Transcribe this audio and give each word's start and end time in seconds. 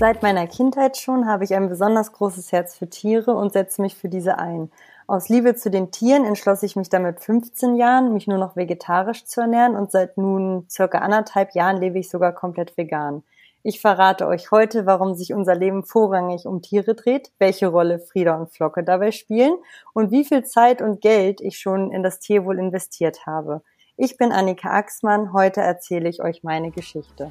Seit 0.00 0.22
meiner 0.22 0.46
Kindheit 0.46 0.96
schon 0.96 1.26
habe 1.26 1.44
ich 1.44 1.54
ein 1.54 1.68
besonders 1.68 2.12
großes 2.12 2.52
Herz 2.52 2.74
für 2.74 2.88
Tiere 2.88 3.34
und 3.34 3.52
setze 3.52 3.82
mich 3.82 3.96
für 3.96 4.08
diese 4.08 4.38
ein. 4.38 4.70
Aus 5.06 5.28
Liebe 5.28 5.54
zu 5.56 5.70
den 5.70 5.90
Tieren 5.90 6.24
entschloss 6.24 6.62
ich 6.62 6.74
mich 6.74 6.88
dann 6.88 7.02
mit 7.02 7.20
15 7.20 7.76
Jahren, 7.76 8.14
mich 8.14 8.26
nur 8.26 8.38
noch 8.38 8.56
vegetarisch 8.56 9.26
zu 9.26 9.42
ernähren 9.42 9.76
und 9.76 9.90
seit 9.90 10.16
nun 10.16 10.64
circa 10.70 11.00
anderthalb 11.00 11.54
Jahren 11.54 11.76
lebe 11.76 11.98
ich 11.98 12.08
sogar 12.08 12.32
komplett 12.32 12.78
vegan. 12.78 13.24
Ich 13.62 13.82
verrate 13.82 14.26
euch 14.26 14.50
heute, 14.50 14.86
warum 14.86 15.14
sich 15.14 15.34
unser 15.34 15.54
Leben 15.54 15.84
vorrangig 15.84 16.46
um 16.46 16.62
Tiere 16.62 16.94
dreht, 16.94 17.30
welche 17.38 17.66
Rolle 17.66 17.98
Frieda 17.98 18.36
und 18.36 18.50
Flocke 18.50 18.82
dabei 18.82 19.10
spielen 19.10 19.54
und 19.92 20.10
wie 20.10 20.24
viel 20.24 20.44
Zeit 20.44 20.80
und 20.80 21.02
Geld 21.02 21.42
ich 21.42 21.58
schon 21.58 21.92
in 21.92 22.02
das 22.02 22.20
Tierwohl 22.20 22.58
investiert 22.58 23.26
habe. 23.26 23.60
Ich 23.98 24.16
bin 24.16 24.32
Annika 24.32 24.70
Axmann, 24.70 25.34
heute 25.34 25.60
erzähle 25.60 26.08
ich 26.08 26.22
euch 26.22 26.42
meine 26.42 26.70
Geschichte. 26.70 27.30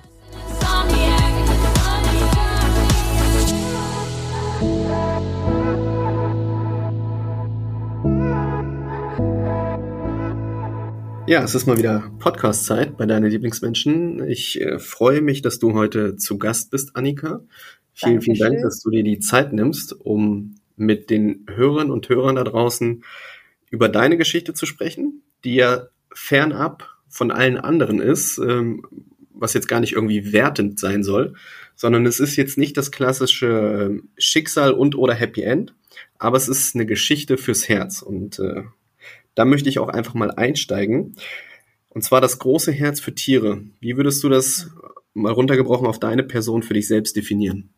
Ja, 11.30 11.44
es 11.44 11.54
ist 11.54 11.68
mal 11.68 11.78
wieder 11.78 12.12
Podcast-Zeit 12.18 12.98
bei 12.98 13.06
deinen 13.06 13.30
Lieblingsmenschen. 13.30 14.28
Ich 14.28 14.60
äh, 14.60 14.80
freue 14.80 15.22
mich, 15.22 15.44
dass 15.44 15.60
du 15.60 15.76
heute 15.76 16.16
zu 16.16 16.40
Gast 16.40 16.72
bist, 16.72 16.96
Annika. 16.96 17.42
Vielen, 17.94 18.14
Dankeschön. 18.16 18.22
vielen 18.22 18.50
Dank, 18.50 18.64
dass 18.64 18.82
du 18.82 18.90
dir 18.90 19.04
die 19.04 19.20
Zeit 19.20 19.54
nimmst, 19.54 19.94
um 19.94 20.56
mit 20.76 21.12
den 21.12 21.46
Hörern 21.48 21.92
und 21.92 22.10
Hörern 22.10 22.38
da 22.38 22.44
draußen 22.44 23.04
über 23.70 23.90
deine 23.90 24.18
Geschichte 24.18 24.56
zu 24.56 24.66
sprechen, 24.66 25.22
die 25.44 25.54
ja 25.54 25.90
fernab 26.12 26.90
von 27.10 27.30
allen 27.30 27.58
anderen 27.58 28.02
ist, 28.02 28.40
ähm, 28.40 28.88
was 29.32 29.54
jetzt 29.54 29.68
gar 29.68 29.82
nicht 29.82 29.94
irgendwie 29.94 30.34
wertend 30.34 30.80
sein 30.80 31.04
soll, 31.04 31.36
sondern 31.76 32.08
es 32.08 32.20
ist 32.20 32.38
jetzt 32.38 32.58
nicht 32.58 32.76
das 32.76 32.90
klassische 32.90 33.90
ähm, 33.92 34.10
Schicksal 34.18 34.72
und 34.72 34.96
oder 34.96 35.14
Happy 35.14 35.44
End, 35.44 35.76
aber 36.18 36.38
es 36.38 36.48
ist 36.48 36.74
eine 36.74 36.88
Geschichte 36.88 37.38
fürs 37.38 37.70
Herz 37.70 38.02
und 38.02 38.40
äh, 38.40 38.64
da 39.40 39.46
möchte 39.46 39.70
ich 39.70 39.80
auch 39.80 39.88
einfach 39.88 40.16
mal 40.16 40.32
einsteigen. 40.32 41.16
Und 41.88 42.04
zwar 42.04 42.20
das 42.20 42.40
große 42.40 42.74
Herz 42.74 43.00
für 43.00 43.16
Tiere. 43.16 43.62
Wie 43.80 43.96
würdest 43.96 44.22
du 44.22 44.28
das 44.28 44.70
mal 45.14 45.32
runtergebrochen 45.32 45.88
auf 45.88 45.98
deine 45.98 46.24
Person 46.24 46.62
für 46.62 46.74
dich 46.74 46.90
selbst 46.90 47.16
definieren? 47.16 47.74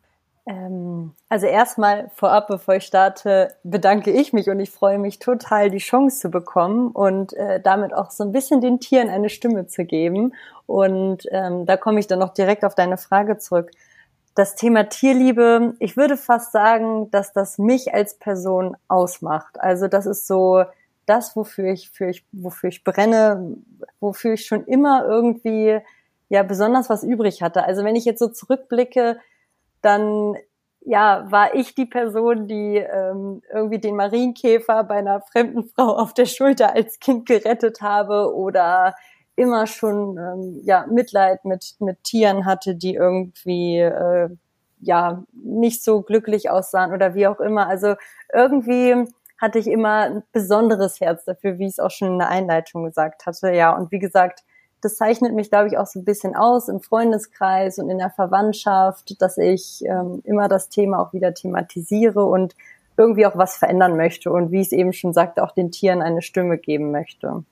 Ähm, 0.48 1.12
also 1.30 1.46
erstmal 1.46 2.10
vorab, 2.16 2.48
bevor 2.48 2.74
ich 2.74 2.86
starte, 2.86 3.54
bedanke 3.64 4.10
ich 4.10 4.34
mich 4.34 4.50
und 4.50 4.60
ich 4.60 4.72
freue 4.72 4.98
mich 4.98 5.20
total, 5.20 5.70
die 5.70 5.78
Chance 5.78 6.22
zu 6.22 6.32
bekommen 6.32 6.88
und 6.90 7.34
äh, 7.34 7.62
damit 7.62 7.94
auch 7.94 8.10
so 8.10 8.24
ein 8.24 8.32
bisschen 8.32 8.60
den 8.60 8.80
Tieren 8.80 9.10
eine 9.10 9.30
Stimme 9.30 9.68
zu 9.68 9.86
geben. 9.86 10.34
Und 10.66 11.28
ähm, 11.30 11.68
da 11.68 11.78
komme 11.78 12.00
ich 12.00 12.08
dann 12.08 12.18
noch 12.18 12.34
direkt 12.34 12.66
auf 12.66 12.74
deine 12.74 12.98
Frage 12.98 13.38
zurück. 13.38 13.70
Das 14.34 14.56
Thema 14.56 14.90
Tierliebe, 14.90 15.76
ich 15.78 15.96
würde 15.96 16.18
fast 16.18 16.54
sagen, 16.54 17.12
dass 17.12 17.34
das 17.34 17.60
mich 17.60 17.94
als 17.94 18.16
Person 18.16 18.76
ausmacht. 18.88 19.60
Also 19.60 19.88
das 19.88 20.08
ist 20.08 20.26
so 20.26 20.64
das, 21.06 21.36
wofür 21.36 21.72
ich, 21.72 21.90
für 21.92 22.10
ich, 22.10 22.26
wofür 22.32 22.70
ich 22.70 22.84
brenne, 22.84 23.58
wofür 24.00 24.34
ich 24.34 24.46
schon 24.46 24.66
immer 24.66 25.06
irgendwie 25.06 25.80
ja 26.30 26.44
besonders 26.44 26.90
was 26.90 27.04
übrig 27.04 27.42
hatte. 27.42 27.64
Also 27.66 27.84
wenn 27.84 27.96
ich 27.96 28.06
jetzt 28.06 28.20
so 28.20 28.28
zurückblicke, 28.28 29.20
dann 29.82 30.36
ja, 30.84 31.28
war 31.30 31.54
ich 31.54 31.76
die 31.76 31.86
Person, 31.86 32.48
die 32.48 32.78
ähm, 32.78 33.42
irgendwie 33.54 33.80
den 33.80 33.96
Marienkäfer 33.96 34.84
bei 34.84 34.96
einer 34.96 35.22
fremden 35.22 35.64
Frau 35.66 35.96
auf 35.98 36.14
der 36.14 36.26
Schulter 36.26 36.74
als 36.76 37.00
Kind 37.00 37.28
gerettet 37.28 37.82
habe 37.82 38.34
oder 38.36 38.96
immer 39.36 39.68
schon 39.68 40.18
ähm, 40.18 40.62
ja 40.64 40.86
Mitleid 40.88 41.46
mit 41.46 41.76
mit 41.80 42.04
Tieren 42.04 42.46
hatte, 42.46 42.76
die 42.76 42.96
irgendwie 42.96 43.80
äh, 43.80 44.30
ja 44.80 45.24
nicht 45.34 45.84
so 45.84 46.02
glücklich 46.02 46.50
aussahen 46.50 46.94
oder 46.94 47.16
wie 47.16 47.28
auch 47.28 47.40
immer. 47.40 47.68
Also 47.68 47.96
irgendwie 48.34 49.06
hatte 49.42 49.58
ich 49.58 49.68
immer 49.68 50.02
ein 50.02 50.24
besonderes 50.32 51.02
Herz 51.02 51.26
dafür, 51.26 51.58
wie 51.58 51.66
ich 51.66 51.72
es 51.72 51.80
auch 51.80 51.90
schon 51.90 52.10
in 52.10 52.20
der 52.20 52.30
Einleitung 52.30 52.84
gesagt 52.86 53.26
hatte. 53.26 53.52
Ja, 53.52 53.76
und 53.76 53.92
wie 53.92 53.98
gesagt, 53.98 54.44
das 54.82 54.96
zeichnet 54.96 55.34
mich, 55.34 55.50
glaube 55.50 55.68
ich, 55.68 55.78
auch 55.78 55.88
so 55.88 56.00
ein 56.00 56.06
bisschen 56.06 56.36
aus 56.36 56.70
im 56.70 56.80
Freundeskreis 56.80 57.80
und 57.80 57.90
in 57.90 57.98
der 57.98 58.12
Verwandtschaft, 58.12 59.20
dass 59.20 59.38
ich 59.38 59.84
ähm, 59.86 60.22
immer 60.26 60.48
das 60.48 60.70
Thema 60.70 61.00
auch 61.00 61.14
wieder 61.14 61.34
thematisiere 61.34 62.24
und 62.24 62.56
irgendwie 62.98 63.26
auch 63.26 63.38
was 63.38 63.58
verändern 63.58 63.98
möchte 63.98 64.32
und 64.32 64.52
wie 64.52 64.62
ich 64.62 64.68
es 64.68 64.74
eben 64.74 64.94
schon 64.94 65.14
sagte, 65.14 65.44
auch 65.44 65.54
den 65.54 65.72
Tieren 65.72 66.02
eine 66.02 66.22
Stimme 66.22 66.58
geben 66.58 66.92
möchte. 66.92 67.44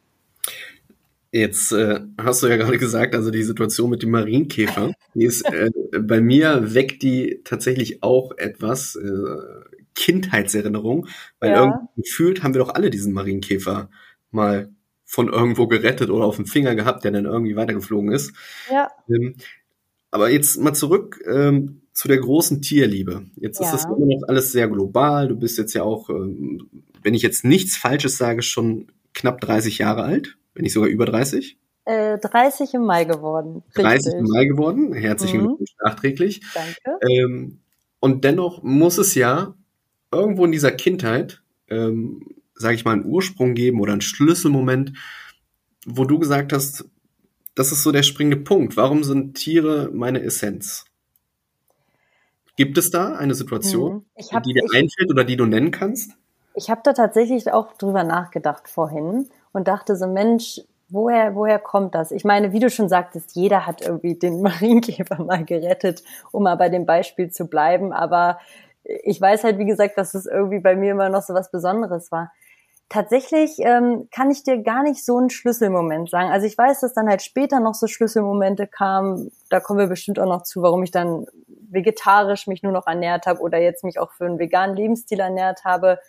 Jetzt 1.32 1.72
äh, 1.72 2.02
hast 2.20 2.42
du 2.42 2.48
ja 2.48 2.58
gerade 2.58 2.78
gesagt, 2.78 3.16
also 3.16 3.30
die 3.30 3.44
Situation 3.44 3.90
mit 3.90 4.02
dem 4.02 4.12
Marienkäfer, 4.12 4.94
die 5.14 5.26
ist 5.26 5.42
äh, 5.52 5.70
bei 6.00 6.22
mir 6.22 6.74
weckt 6.74 7.04
die 7.04 7.42
tatsächlich 7.44 8.02
auch 8.04 8.32
etwas. 8.38 8.96
Äh, 8.96 9.79
Kindheitserinnerung, 10.00 11.08
weil 11.42 11.52
ja. 11.52 11.58
irgendwie 11.58 12.02
gefühlt 12.02 12.42
haben 12.42 12.54
wir 12.54 12.60
doch 12.60 12.74
alle 12.74 12.90
diesen 12.90 13.12
Marienkäfer 13.12 13.90
mal 14.32 14.70
von 15.04 15.28
irgendwo 15.28 15.68
gerettet 15.68 16.10
oder 16.10 16.24
auf 16.24 16.38
dem 16.38 16.46
Finger 16.46 16.74
gehabt, 16.76 17.04
der 17.04 17.12
dann 17.12 17.26
irgendwie 17.26 17.58
weitergeflogen 17.58 18.12
ist. 18.12 18.32
Ja. 18.72 18.90
Ähm, 19.10 19.36
aber 20.10 20.30
jetzt 20.30 20.58
mal 20.58 20.74
zurück 20.74 21.22
ähm, 21.30 21.82
zu 21.92 22.08
der 22.08 22.20
großen 22.20 22.62
Tierliebe. 22.62 23.26
Jetzt 23.36 23.60
ja. 23.60 23.66
ist 23.66 23.74
das 23.74 23.86
immer 23.86 24.06
noch 24.06 24.22
alles 24.28 24.54
sehr 24.54 24.70
global. 24.70 25.28
Du 25.28 25.36
bist 25.36 25.58
jetzt 25.58 25.74
ja 25.74 25.84
auch, 25.84 26.10
ähm, 26.10 26.70
wenn 27.04 27.14
ich 27.14 27.22
jetzt 27.22 27.44
nichts 27.44 27.76
Falsches 27.76 28.18
sage, 28.18 28.42
schon 28.42 28.88
knapp 29.14 29.42
30 29.42 29.80
Jahre 29.80 30.04
alt, 30.04 30.38
wenn 30.54 30.64
nicht 30.64 30.74
sogar 30.74 30.90
über 30.90 31.06
30. 31.06 31.58
Äh, 31.84 32.20
30 32.20 32.74
im 32.76 32.86
Mai 32.86 33.04
geworden. 33.04 33.64
Richtig. 33.76 33.84
30 33.84 34.14
im 34.14 34.26
Mai 34.26 34.46
geworden. 34.46 34.94
Herzlichen 34.94 35.42
mhm. 35.42 35.46
Glückwunsch 35.48 35.76
nachträglich. 35.84 36.42
Danke. 36.54 37.00
Ähm, 37.10 37.60
und 38.00 38.24
dennoch 38.24 38.64
muss 38.64 38.98
es 38.98 39.16
ja 39.16 39.56
irgendwo 40.12 40.46
in 40.46 40.52
dieser 40.52 40.72
Kindheit, 40.72 41.42
ähm, 41.70 42.36
sage 42.56 42.76
ich 42.76 42.86
mal, 42.86 42.94
einen 42.94 43.06
Ursprung 43.06 43.54
geben 43.54 43.80
oder 43.80 43.94
einen 43.94 44.02
Schlüsselmoment, 44.02 44.94
wo 45.86 46.06
du 46.06 46.20
gesagt 46.20 46.54
hast, 46.54 46.86
das 47.56 47.72
ist 47.72 47.84
so 47.84 47.92
der 47.92 48.04
springende 48.04 48.38
Punkt. 48.38 48.78
Warum 48.78 49.04
sind 49.04 49.36
Tiere 49.36 49.90
meine 49.94 50.22
Essenz? 50.22 50.86
Gibt 52.56 52.78
es 52.78 52.92
da 52.92 53.16
eine 53.16 53.36
Situation, 53.36 54.06
hm, 54.16 54.26
hab, 54.34 54.44
die 54.44 54.54
dir 54.54 54.64
ich, 54.66 54.78
einfällt 54.78 55.10
oder 55.10 55.24
die 55.24 55.38
du 55.38 55.46
nennen 55.46 55.72
kannst? 55.72 56.12
Ich 56.56 56.70
habe 56.70 56.82
da 56.84 56.94
tatsächlich 56.94 57.52
auch 57.52 57.74
drüber 57.78 58.04
nachgedacht 58.04 58.68
vorhin 58.68 59.30
und 59.54 59.68
dachte 59.68 59.96
so, 59.96 60.08
Mensch, 60.08 60.60
woher, 60.90 61.36
woher 61.36 61.60
kommt 61.60 61.96
das? 61.96 62.12
Ich 62.12 62.26
meine, 62.26 62.52
wie 62.52 62.60
du 62.60 62.70
schon 62.70 62.90
sagtest, 62.90 63.36
jeder 63.36 63.66
hat 63.66 63.82
irgendwie 63.82 64.16
den 64.16 64.42
Marienkäfer 64.42 65.24
mal 65.24 65.46
gerettet, 65.46 66.04
um 66.32 66.44
mal 66.44 66.56
bei 66.56 66.70
dem 66.70 66.86
Beispiel 66.86 67.30
zu 67.30 67.48
bleiben. 67.48 67.94
Aber 67.94 68.40
ich 68.84 69.20
weiß 69.20 69.44
halt, 69.44 69.58
wie 69.58 69.66
gesagt, 69.66 69.98
dass 69.98 70.14
es 70.14 70.26
irgendwie 70.26 70.60
bei 70.60 70.76
mir 70.76 70.92
immer 70.92 71.10
noch 71.10 71.22
so 71.22 71.34
was 71.34 71.52
Besonderes 71.52 72.12
war. 72.12 72.32
Tatsächlich 72.90 73.60
ähm, 73.60 74.08
kann 74.12 74.32
ich 74.32 74.44
dir 74.44 74.64
gar 74.64 74.82
nicht 74.82 75.06
so 75.06 75.18
einen 75.18 75.30
Schlüsselmoment 75.30 76.10
sagen. 76.10 76.32
Also 76.32 76.48
ich 76.48 76.58
weiß, 76.58 76.80
dass 76.80 76.94
dann 76.94 77.08
halt 77.08 77.22
später 77.22 77.60
noch 77.60 77.76
so 77.76 77.86
Schlüsselmomente 77.86 78.66
kamen. 78.66 79.32
Da 79.50 79.60
kommen 79.60 79.80
wir 79.80 79.88
bestimmt 79.88 80.20
auch 80.20 80.26
noch 80.26 80.42
zu, 80.42 80.64
warum 80.64 80.82
ich 80.82 80.90
dann 80.90 81.28
vegetarisch 81.70 82.48
mich 82.48 82.64
nur 82.64 82.72
noch 82.72 82.88
ernährt 82.88 83.28
habe 83.28 83.42
oder 83.42 83.60
jetzt 83.60 83.84
mich 83.84 84.00
auch 84.00 84.12
für 84.14 84.26
einen 84.26 84.40
veganen 84.40 84.76
Lebensstil 84.76 85.20
ernährt 85.20 85.66
habe. 85.66 86.00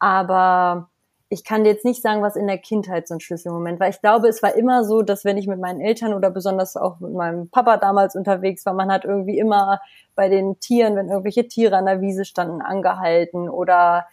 Aber 0.00 0.90
ich 1.28 1.44
kann 1.44 1.64
dir 1.64 1.70
jetzt 1.70 1.84
nicht 1.84 2.02
sagen, 2.02 2.22
was 2.22 2.36
in 2.36 2.46
der 2.46 2.58
Kindheit 2.58 3.08
so 3.08 3.14
ein 3.14 3.20
Schlüsselmoment 3.20 3.80
war. 3.80 3.88
Ich 3.88 4.00
glaube, 4.00 4.28
es 4.28 4.42
war 4.42 4.54
immer 4.54 4.84
so, 4.84 5.02
dass 5.02 5.24
wenn 5.24 5.36
ich 5.36 5.48
mit 5.48 5.58
meinen 5.58 5.80
Eltern 5.80 6.14
oder 6.14 6.30
besonders 6.30 6.76
auch 6.76 7.00
mit 7.00 7.12
meinem 7.12 7.48
Papa 7.48 7.78
damals 7.78 8.14
unterwegs 8.14 8.64
war, 8.64 8.74
man 8.74 8.92
hat 8.92 9.04
irgendwie 9.04 9.38
immer 9.38 9.80
bei 10.14 10.28
den 10.28 10.60
Tieren, 10.60 10.94
wenn 10.94 11.08
irgendwelche 11.08 11.48
Tiere 11.48 11.76
an 11.76 11.86
der 11.86 12.00
Wiese 12.00 12.24
standen, 12.24 12.62
angehalten 12.62 13.48
oder 13.48 14.06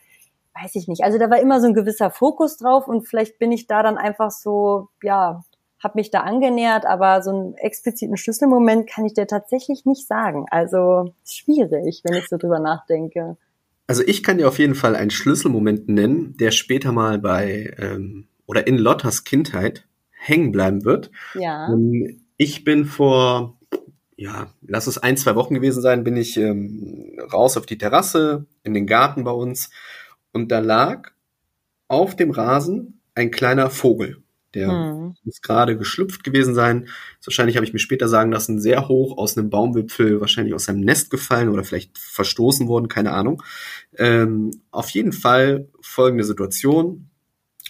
weiß 0.60 0.76
ich 0.76 0.88
nicht. 0.88 1.04
Also 1.04 1.20
da 1.20 1.30
war 1.30 1.40
immer 1.40 1.62
so 1.62 1.68
ein 1.68 1.74
gewisser 1.74 2.10
Fokus 2.10 2.58
drauf 2.58 2.88
und 2.88 3.08
vielleicht 3.08 3.38
bin 3.38 3.52
ich 3.52 3.68
da 3.68 3.84
dann 3.84 3.98
einfach 3.98 4.32
so, 4.32 4.90
ja, 5.02 5.44
habe 5.84 6.00
mich 6.00 6.12
da 6.12 6.22
angenähert, 6.22 6.86
aber 6.86 7.22
so 7.22 7.32
einen 7.32 7.56
expliziten 7.56 8.18
Schlüsselmoment 8.18 8.90
kann 8.90 9.06
ich 9.06 9.14
dir 9.14 9.28
tatsächlich 9.28 9.86
nicht 9.86 10.08
sagen. 10.08 10.46
Also 10.50 11.14
schwierig, 11.26 12.02
wenn 12.04 12.16
ich 12.16 12.30
so 12.30 12.38
drüber 12.38 12.60
nachdenke. 12.60 13.38
Also 13.88 14.04
ich 14.06 14.24
kann 14.24 14.38
dir 14.38 14.48
auf 14.48 14.60
jeden 14.60 14.76
Fall 14.76 14.96
einen 14.96 15.12
Schlüsselmoment 15.12 15.90
nennen, 15.90 16.38
der 16.38 16.52
später 16.52 16.92
mal 16.92 17.20
bei 17.20 17.74
ähm, 17.78 18.28
oder 18.46 18.68
in 18.68 18.78
Lottas 18.78 19.24
Kindheit 19.24 19.88
hängen 20.12 20.52
bleiben 20.52 20.86
wird. 20.86 21.12
Ja. 21.34 21.68
Ähm, 21.68 22.22
ich 22.38 22.64
bin 22.64 22.86
vor, 22.86 23.60
ja, 24.16 24.48
lass 24.62 24.88
es 24.88 24.98
ein, 24.98 25.18
zwei 25.18 25.36
Wochen 25.36 25.54
gewesen 25.54 25.82
sein, 25.82 26.04
bin 26.04 26.18
ich 26.18 26.38
ähm, 26.38 27.18
raus 27.32 27.58
auf 27.58 27.66
die 27.66 27.78
Terrasse, 27.78 28.46
in 28.64 28.74
den 28.74 28.88
Garten 28.88 29.24
bei 29.24 29.32
uns 29.32 29.70
und 30.32 30.52
da 30.52 30.60
lag 30.60 31.12
auf 31.88 32.16
dem 32.16 32.32
Rasen 32.32 33.02
ein 33.16 33.32
kleiner 33.32 33.70
Vogel. 33.70 34.23
Der 34.54 34.68
hm. 34.68 35.16
muss 35.24 35.42
gerade 35.42 35.78
geschlüpft 35.78 36.24
gewesen 36.24 36.54
sein. 36.54 36.88
Wahrscheinlich 37.24 37.56
habe 37.56 37.66
ich 37.66 37.74
mir 37.74 37.80
später 37.80 38.08
sagen 38.08 38.32
lassen, 38.32 38.60
sehr 38.60 38.88
hoch 38.88 39.18
aus 39.18 39.38
einem 39.38 39.50
Baumwipfel, 39.50 40.22
wahrscheinlich 40.22 40.54
aus 40.54 40.66
seinem 40.66 40.82
Nest 40.82 41.10
gefallen 41.10 41.50
oder 41.50 41.64
vielleicht 41.64 41.98
verstoßen 41.98 42.68
worden, 42.68 42.88
keine 42.88 43.12
Ahnung. 43.12 43.42
Ähm, 43.98 44.52
auf 44.72 44.90
jeden 44.90 45.14
Fall 45.14 45.68
folgende 45.82 46.24
Situation. 46.24 47.10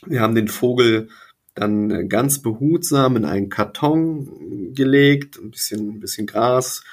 Wir 0.05 0.21
haben 0.21 0.35
den 0.35 0.49
Vogel 0.49 1.09
dann 1.55 2.09
ganz 2.09 2.41
behutsam 2.41 3.15
in 3.15 3.25
einen 3.25 3.49
Karton 3.49 4.73
gelegt, 4.73 5.37
ein 5.37 5.51
bisschen, 5.51 5.89
ein 5.89 5.99
bisschen 5.99 6.25
Gras, 6.25 6.83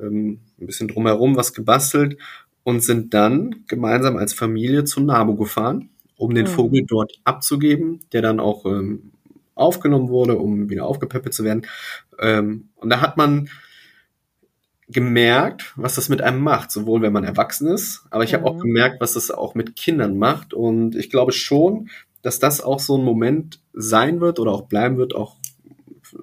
ähm, 0.00 0.40
ein 0.58 0.66
bisschen 0.66 0.88
drumherum 0.88 1.36
was 1.36 1.52
gebastelt 1.52 2.18
und 2.64 2.82
sind 2.82 3.14
dann 3.14 3.64
gemeinsam 3.66 4.16
als 4.16 4.32
Familie 4.32 4.84
zu 4.84 5.00
Nabu 5.00 5.36
gefahren, 5.36 5.90
um 6.16 6.34
den 6.34 6.46
mhm. 6.46 6.50
Vogel 6.50 6.84
dort 6.86 7.12
abzugeben, 7.24 8.00
der 8.12 8.22
dann 8.22 8.40
auch 8.40 8.64
ähm, 8.66 9.12
aufgenommen 9.58 10.08
wurde, 10.08 10.38
um 10.38 10.68
wieder 10.70 10.86
aufgepäppelt 10.86 11.34
zu 11.34 11.44
werden. 11.44 11.66
Ähm, 12.18 12.68
und 12.76 12.90
da 12.90 13.00
hat 13.00 13.16
man 13.16 13.48
gemerkt, 14.88 15.74
was 15.76 15.96
das 15.96 16.08
mit 16.08 16.22
einem 16.22 16.40
macht, 16.40 16.70
sowohl 16.70 17.02
wenn 17.02 17.12
man 17.12 17.24
erwachsen 17.24 17.68
ist, 17.68 18.06
aber 18.10 18.24
ich 18.24 18.32
mhm. 18.32 18.36
habe 18.36 18.46
auch 18.46 18.58
gemerkt, 18.58 19.00
was 19.00 19.12
das 19.12 19.30
auch 19.30 19.54
mit 19.54 19.76
Kindern 19.76 20.16
macht. 20.16 20.54
Und 20.54 20.96
ich 20.96 21.10
glaube 21.10 21.32
schon, 21.32 21.90
dass 22.22 22.38
das 22.38 22.60
auch 22.60 22.80
so 22.80 22.96
ein 22.96 23.04
Moment 23.04 23.60
sein 23.74 24.20
wird 24.20 24.40
oder 24.40 24.52
auch 24.52 24.62
bleiben 24.62 24.96
wird, 24.96 25.14
auch 25.14 25.36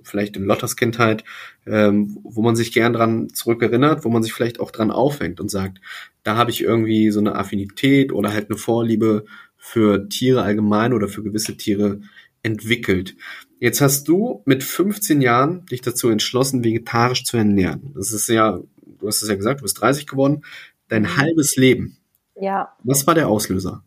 vielleicht 0.02 0.36
in 0.36 0.46
Lotters 0.46 0.76
Kindheit, 0.76 1.24
ähm, 1.68 2.18
wo 2.24 2.42
man 2.42 2.56
sich 2.56 2.74
gern 2.74 2.94
dran 2.94 3.30
zurückerinnert, 3.30 4.04
wo 4.04 4.10
man 4.10 4.24
sich 4.24 4.34
vielleicht 4.34 4.60
auch 4.60 4.72
dran 4.72 4.92
aufhängt 4.92 5.40
und 5.40 5.50
sagt, 5.50 5.80
da 6.24 6.36
habe 6.38 6.50
ich 6.50 6.62
irgendwie 6.62 7.12
so 7.12 7.20
eine 7.20 7.36
Affinität 7.36 8.12
oder 8.12 8.34
halt 8.34 8.50
eine 8.50 8.58
Vorliebe 8.58 9.26
für 9.58 10.10
Tiere 10.10 10.42
allgemein 10.42 10.94
oder 10.94 11.08
für 11.08 11.24
gewisse 11.24 11.58
Tiere 11.58 12.02
entwickelt. 12.46 13.16
Jetzt 13.60 13.82
hast 13.82 14.08
du 14.08 14.42
mit 14.46 14.64
15 14.64 15.22
Jahren 15.22 15.66
dich 15.66 15.82
dazu 15.82 16.10
entschlossen, 16.10 16.64
vegetarisch 16.64 17.24
zu 17.26 17.38
ernähren. 17.38 17.94
Das 17.96 18.12
ist 18.12 18.28
ja, 18.28 18.60
du 18.86 19.08
hast 19.08 19.22
es 19.22 19.30
ja 19.30 19.36
gesagt, 19.36 19.62
du 19.62 19.64
bist 19.64 19.82
30 19.82 20.08
geworden, 20.08 20.46
dein 20.88 21.04
mhm. 21.04 21.18
halbes 21.18 21.56
Leben. 21.56 21.98
Ja. 22.36 22.74
Was 22.84 23.08
war 23.08 23.16
der 23.16 23.28
Auslöser? 23.28 23.82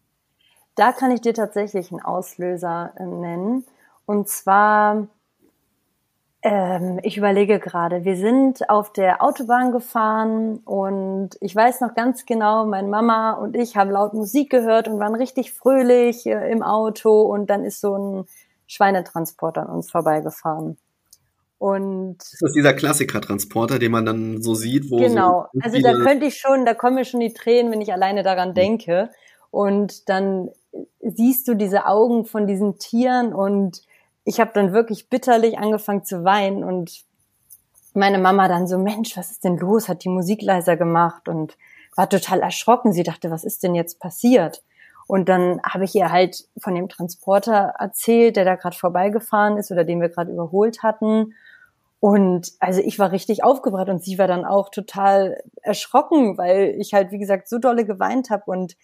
Da 0.75 0.93
kann 0.93 1.11
ich 1.11 1.21
dir 1.21 1.35
tatsächlich 1.35 1.91
einen 1.91 2.03
Auslöser 2.03 2.93
äh, 2.97 3.05
nennen. 3.05 3.65
Und 4.07 4.29
zwar, 4.29 5.09
ähm, 6.43 6.99
ich 7.03 7.19
überlege 7.19 7.59
gerade, 7.59 8.05
wir 8.05 8.17
sind 8.17 8.71
auf 8.71 8.93
der 8.93 9.23
Autobahn 9.23 9.71
gefahren 9.71 10.59
und 10.65 11.31
ich 11.41 11.55
weiß 11.55 11.83
noch 11.83 11.95
ganz 11.95 12.25
genau, 12.27 12.65
meine 12.65 12.89
Mama 12.89 13.33
und 13.33 13.55
ich 13.55 13.77
haben 13.77 13.91
laut 13.91 14.15
Musik 14.15 14.51
gehört 14.51 14.89
und 14.89 14.99
waren 14.99 15.15
richtig 15.15 15.53
fröhlich 15.53 16.27
äh, 16.27 16.51
im 16.51 16.63
Auto 16.63 17.23
und 17.23 17.51
dann 17.51 17.65
ist 17.65 17.81
so 17.81 17.95
ein 17.97 18.25
Schweinetransporter 18.69 19.63
an 19.63 19.75
uns 19.75 19.91
vorbeigefahren. 19.91 20.79
Und 21.59 22.19
das 22.19 22.41
ist 22.41 22.55
dieser 22.55 22.73
Klassiker-Transporter, 22.73 23.81
den 23.81 23.91
man 23.91 24.07
dann 24.07 24.41
so 24.41 24.55
sieht, 24.55 24.91
wo 24.93 24.99
genau. 24.99 25.49
So 25.53 25.61
also 25.61 25.81
da 25.81 25.95
könnte 25.95 26.27
ich 26.27 26.37
schon, 26.37 26.65
da 26.65 26.75
kommen 26.75 26.95
mir 26.95 27.05
schon 27.05 27.19
die 27.19 27.35
Tränen, 27.35 27.73
wenn 27.73 27.81
ich 27.81 27.93
alleine 27.93 28.23
daran 28.23 28.55
denke. 28.55 29.11
Und 29.51 30.09
dann 30.09 30.51
siehst 31.01 31.49
du 31.49 31.55
diese 31.55 31.87
Augen 31.87 32.27
von 32.27 32.47
diesen 32.47 32.79
Tieren 32.79 33.35
und 33.35 33.83
ich 34.25 34.39
habe 34.41 34.53
dann 34.55 34.73
wirklich 34.73 35.09
bitterlich 35.09 35.59
angefangen 35.59 36.05
zu 36.05 36.23
weinen 36.23 36.63
und 36.63 37.03
meine 37.95 38.19
Mama 38.19 38.47
dann 38.47 38.69
so, 38.69 38.79
Mensch, 38.79 39.17
was 39.17 39.31
ist 39.31 39.43
denn 39.43 39.57
los? 39.57 39.89
Hat 39.89 40.05
die 40.05 40.11
Musik 40.11 40.43
leiser 40.43 40.77
gemacht 40.77 41.29
und 41.29 41.57
war 41.97 42.09
total 42.09 42.41
erschrocken. 42.41 42.93
Sie 42.93 43.03
dachte, 43.03 43.31
was 43.31 43.43
ist 43.43 43.63
denn 43.63 43.75
jetzt 43.75 43.99
passiert? 43.99 44.63
Und 45.09 45.31
dann 45.31 45.59
habe 45.65 45.85
ich 45.85 45.95
ihr 45.95 46.13
halt 46.13 46.45
von 46.59 46.75
dem 46.75 46.91
Transporter 46.91 47.75
erzählt, 47.79 48.37
der 48.37 48.45
da 48.45 48.57
gerade 48.57 48.77
vorbeigefahren 48.77 49.57
ist 49.57 49.71
oder 49.73 49.83
den 49.83 50.03
wir 50.03 50.11
gerade 50.11 50.31
überholt 50.31 50.83
hatten. 50.83 51.33
Und 51.99 52.53
also 52.61 52.81
ich 52.81 52.99
war 52.99 53.11
richtig 53.11 53.43
aufgebracht 53.43 53.89
und 53.89 54.05
sie 54.05 54.19
war 54.19 54.29
dann 54.29 54.45
auch 54.45 54.69
total 54.69 55.43
erschrocken, 55.63 56.37
weil 56.37 56.77
ich 56.79 56.93
halt, 56.93 57.11
wie 57.11 57.19
gesagt, 57.19 57.49
so 57.49 57.59
dolle 57.59 57.87
geweint 57.87 58.29
habe. 58.29 58.45
Und 58.47 58.77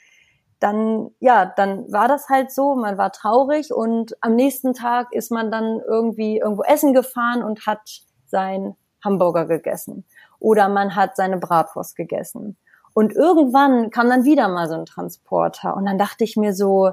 dann, 0.61 1.11
ja, 1.21 1.45
dann 1.45 1.93
war 1.93 2.09
das 2.09 2.31
halt 2.31 2.51
so, 2.51 2.75
man 2.75 2.97
war 2.97 3.13
traurig 3.13 3.71
und 3.71 4.17
am 4.23 4.35
nächsten 4.35 4.73
Tag 4.73 5.13
ist 5.13 5.31
man 5.31 5.51
dann 5.51 5.79
irgendwie 5.87 6.39
irgendwo 6.39 6.63
essen 6.63 6.95
gefahren 6.95 7.43
und 7.43 7.67
hat 7.67 8.01
sein 8.25 8.75
Hamburger 9.05 9.45
gegessen. 9.45 10.07
Oder 10.41 10.71
man 10.71 10.97
hat 10.97 11.17
seine 11.17 11.37
Bratwurst 11.37 11.97
gegessen. 11.97 12.57
Und 12.95 13.13
irgendwann 13.13 13.91
kam 13.91 14.09
dann 14.09 14.25
wieder 14.25 14.49
mal 14.49 14.69
so 14.69 14.75
ein 14.75 14.87
Transporter 14.87 15.77
und 15.77 15.85
dann 15.85 15.99
dachte 15.99 16.25
ich 16.25 16.37
mir 16.37 16.55
so, 16.55 16.93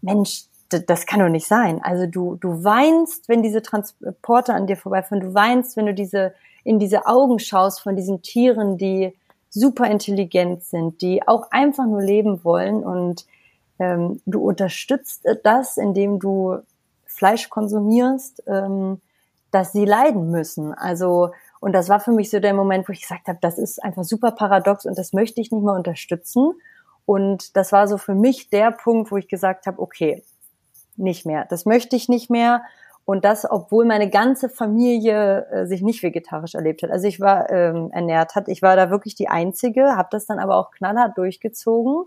Mensch, 0.00 0.46
das 0.68 1.06
kann 1.06 1.20
doch 1.20 1.28
nicht 1.28 1.46
sein. 1.46 1.80
Also 1.82 2.06
du, 2.06 2.36
du 2.36 2.64
weinst, 2.64 3.28
wenn 3.28 3.42
diese 3.42 3.62
Transporter 3.62 4.54
an 4.54 4.66
dir 4.66 4.76
vorbeifahren, 4.76 5.20
du 5.20 5.34
weinst, 5.34 5.76
wenn 5.76 5.86
du 5.86 5.94
diese, 5.94 6.34
in 6.64 6.78
diese 6.78 7.06
Augen 7.06 7.38
schaust 7.38 7.80
von 7.80 7.94
diesen 7.94 8.22
Tieren, 8.22 8.76
die 8.78 9.16
super 9.50 9.88
intelligent 9.88 10.64
sind, 10.64 11.00
die 11.02 11.26
auch 11.26 11.50
einfach 11.50 11.86
nur 11.86 12.02
leben 12.02 12.42
wollen 12.42 12.82
und 12.82 13.26
ähm, 13.78 14.20
du 14.26 14.40
unterstützt 14.40 15.26
das, 15.44 15.76
indem 15.76 16.18
du 16.18 16.58
Fleisch 17.04 17.48
konsumierst, 17.48 18.42
ähm, 18.46 19.00
dass 19.50 19.72
sie 19.72 19.84
leiden 19.84 20.30
müssen. 20.30 20.74
Also 20.74 21.30
und 21.60 21.72
das 21.72 21.88
war 21.88 22.00
für 22.00 22.12
mich 22.12 22.30
so 22.30 22.40
der 22.40 22.54
Moment, 22.54 22.88
wo 22.88 22.92
ich 22.92 23.02
gesagt 23.02 23.28
habe, 23.28 23.38
das 23.40 23.58
ist 23.58 23.82
einfach 23.82 24.04
super 24.04 24.32
paradox 24.32 24.86
und 24.86 24.98
das 24.98 25.12
möchte 25.12 25.40
ich 25.40 25.50
nicht 25.50 25.64
mehr 25.64 25.74
unterstützen. 25.74 26.52
Und 27.04 27.56
das 27.56 27.72
war 27.72 27.88
so 27.88 27.98
für 27.98 28.14
mich 28.14 28.50
der 28.50 28.72
Punkt, 28.72 29.10
wo 29.10 29.16
ich 29.16 29.28
gesagt 29.28 29.66
habe, 29.66 29.80
okay, 29.80 30.22
nicht 30.96 31.24
mehr. 31.24 31.46
Das 31.48 31.64
möchte 31.64 31.96
ich 31.96 32.08
nicht 32.08 32.30
mehr. 32.30 32.62
Und 33.04 33.24
das, 33.24 33.48
obwohl 33.48 33.84
meine 33.84 34.10
ganze 34.10 34.48
Familie 34.48 35.46
äh, 35.50 35.66
sich 35.66 35.82
nicht 35.82 36.02
vegetarisch 36.02 36.56
erlebt 36.56 36.82
hat. 36.82 36.90
Also 36.90 37.06
ich 37.06 37.20
war 37.20 37.48
ähm, 37.50 37.90
ernährt 37.92 38.34
hat. 38.34 38.48
Ich 38.48 38.62
war 38.62 38.74
da 38.74 38.90
wirklich 38.90 39.14
die 39.14 39.28
Einzige, 39.28 39.96
habe 39.96 40.08
das 40.10 40.26
dann 40.26 40.40
aber 40.40 40.56
auch 40.56 40.72
knallhart 40.72 41.16
durchgezogen 41.16 42.06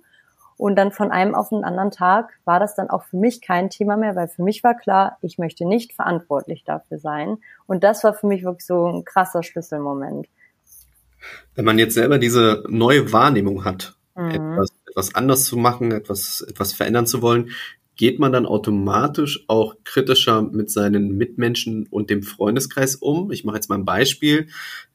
und 0.59 0.75
dann 0.75 0.91
von 0.91 1.09
einem 1.09 1.35
auf 1.35 1.49
den 1.49 1.63
anderen 1.63 1.89
Tag 1.89 2.33
war 2.43 2.59
das 2.59 2.75
dann 2.75 2.89
auch 2.89 3.05
für 3.05 3.15
mich 3.15 3.39
kein 3.39 3.69
Thema 3.69 3.95
mehr, 3.95 4.17
weil 4.17 4.27
für 4.27 4.43
mich 4.43 4.61
war 4.61 4.75
klar, 4.75 5.17
ich 5.21 5.37
möchte 5.37 5.65
nicht 5.65 5.93
verantwortlich 5.93 6.65
dafür 6.65 6.99
sein. 6.99 7.37
Und 7.65 7.85
das 7.85 8.03
war 8.03 8.13
für 8.13 8.27
mich 8.27 8.43
wirklich 8.43 8.65
so 8.65 8.87
ein 8.87 9.05
krasser 9.05 9.41
Schlüsselmoment. 9.41 10.27
Wenn 11.55 11.63
man 11.63 11.79
jetzt 11.79 11.93
selber 11.93 12.17
diese 12.17 12.65
neue 12.67 13.13
Wahrnehmung 13.13 13.63
hat, 13.63 13.95
mhm. 14.17 14.31
etwas, 14.31 14.69
etwas 14.89 15.15
anders 15.15 15.45
zu 15.45 15.55
machen, 15.55 15.93
etwas, 15.93 16.41
etwas 16.41 16.73
verändern 16.73 17.07
zu 17.07 17.21
wollen, 17.21 17.51
geht 17.95 18.19
man 18.19 18.33
dann 18.33 18.45
automatisch 18.45 19.45
auch 19.47 19.77
kritischer 19.85 20.41
mit 20.41 20.69
seinen 20.69 21.15
Mitmenschen 21.15 21.87
und 21.89 22.09
dem 22.09 22.21
Freundeskreis 22.21 22.97
um? 22.97 23.31
Ich 23.31 23.45
mache 23.45 23.55
jetzt 23.55 23.69
mal 23.69 23.77
ein 23.77 23.85
Beispiel. 23.85 24.47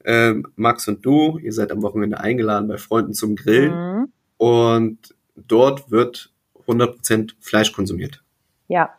Ähm, 0.05 0.47
Max 0.57 0.87
und 0.89 1.07
du, 1.07 1.39
ihr 1.39 1.55
seid 1.55 1.73
am 1.73 1.81
Wochenende 1.81 2.21
eingeladen 2.21 2.69
bei 2.69 2.77
Freunden 2.77 3.15
zum 3.15 3.35
Grillen. 3.35 3.73
Mhm. 3.73 4.09
Und 4.37 5.15
dort 5.37 5.91
wird 5.91 6.33
100% 6.67 7.35
Fleisch 7.41 7.73
konsumiert? 7.73 8.23
Ja. 8.69 8.95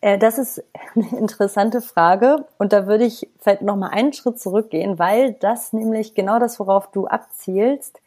Äh, 0.00 0.18
das 0.18 0.38
ist 0.38 0.62
eine 0.94 1.18
interessante 1.18 1.80
Frage 1.80 2.44
und 2.58 2.72
da 2.72 2.86
würde 2.86 3.04
ich 3.04 3.28
vielleicht 3.38 3.62
noch 3.62 3.76
mal 3.76 3.88
einen 3.88 4.12
Schritt 4.12 4.40
zurückgehen, 4.40 4.98
weil 4.98 5.34
das 5.34 5.72
nämlich 5.72 6.14
genau 6.14 6.38
das, 6.38 6.58
worauf 6.60 6.90
du 6.90 7.06
abzielst, 7.06 8.00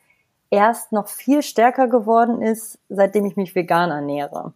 erst 0.49 0.91
noch 0.91 1.07
viel 1.07 1.41
stärker 1.41 1.87
geworden 1.87 2.41
ist, 2.41 2.77
seitdem 2.89 3.25
ich 3.25 3.35
mich 3.35 3.55
vegan 3.55 3.91
ernähre. 3.91 4.53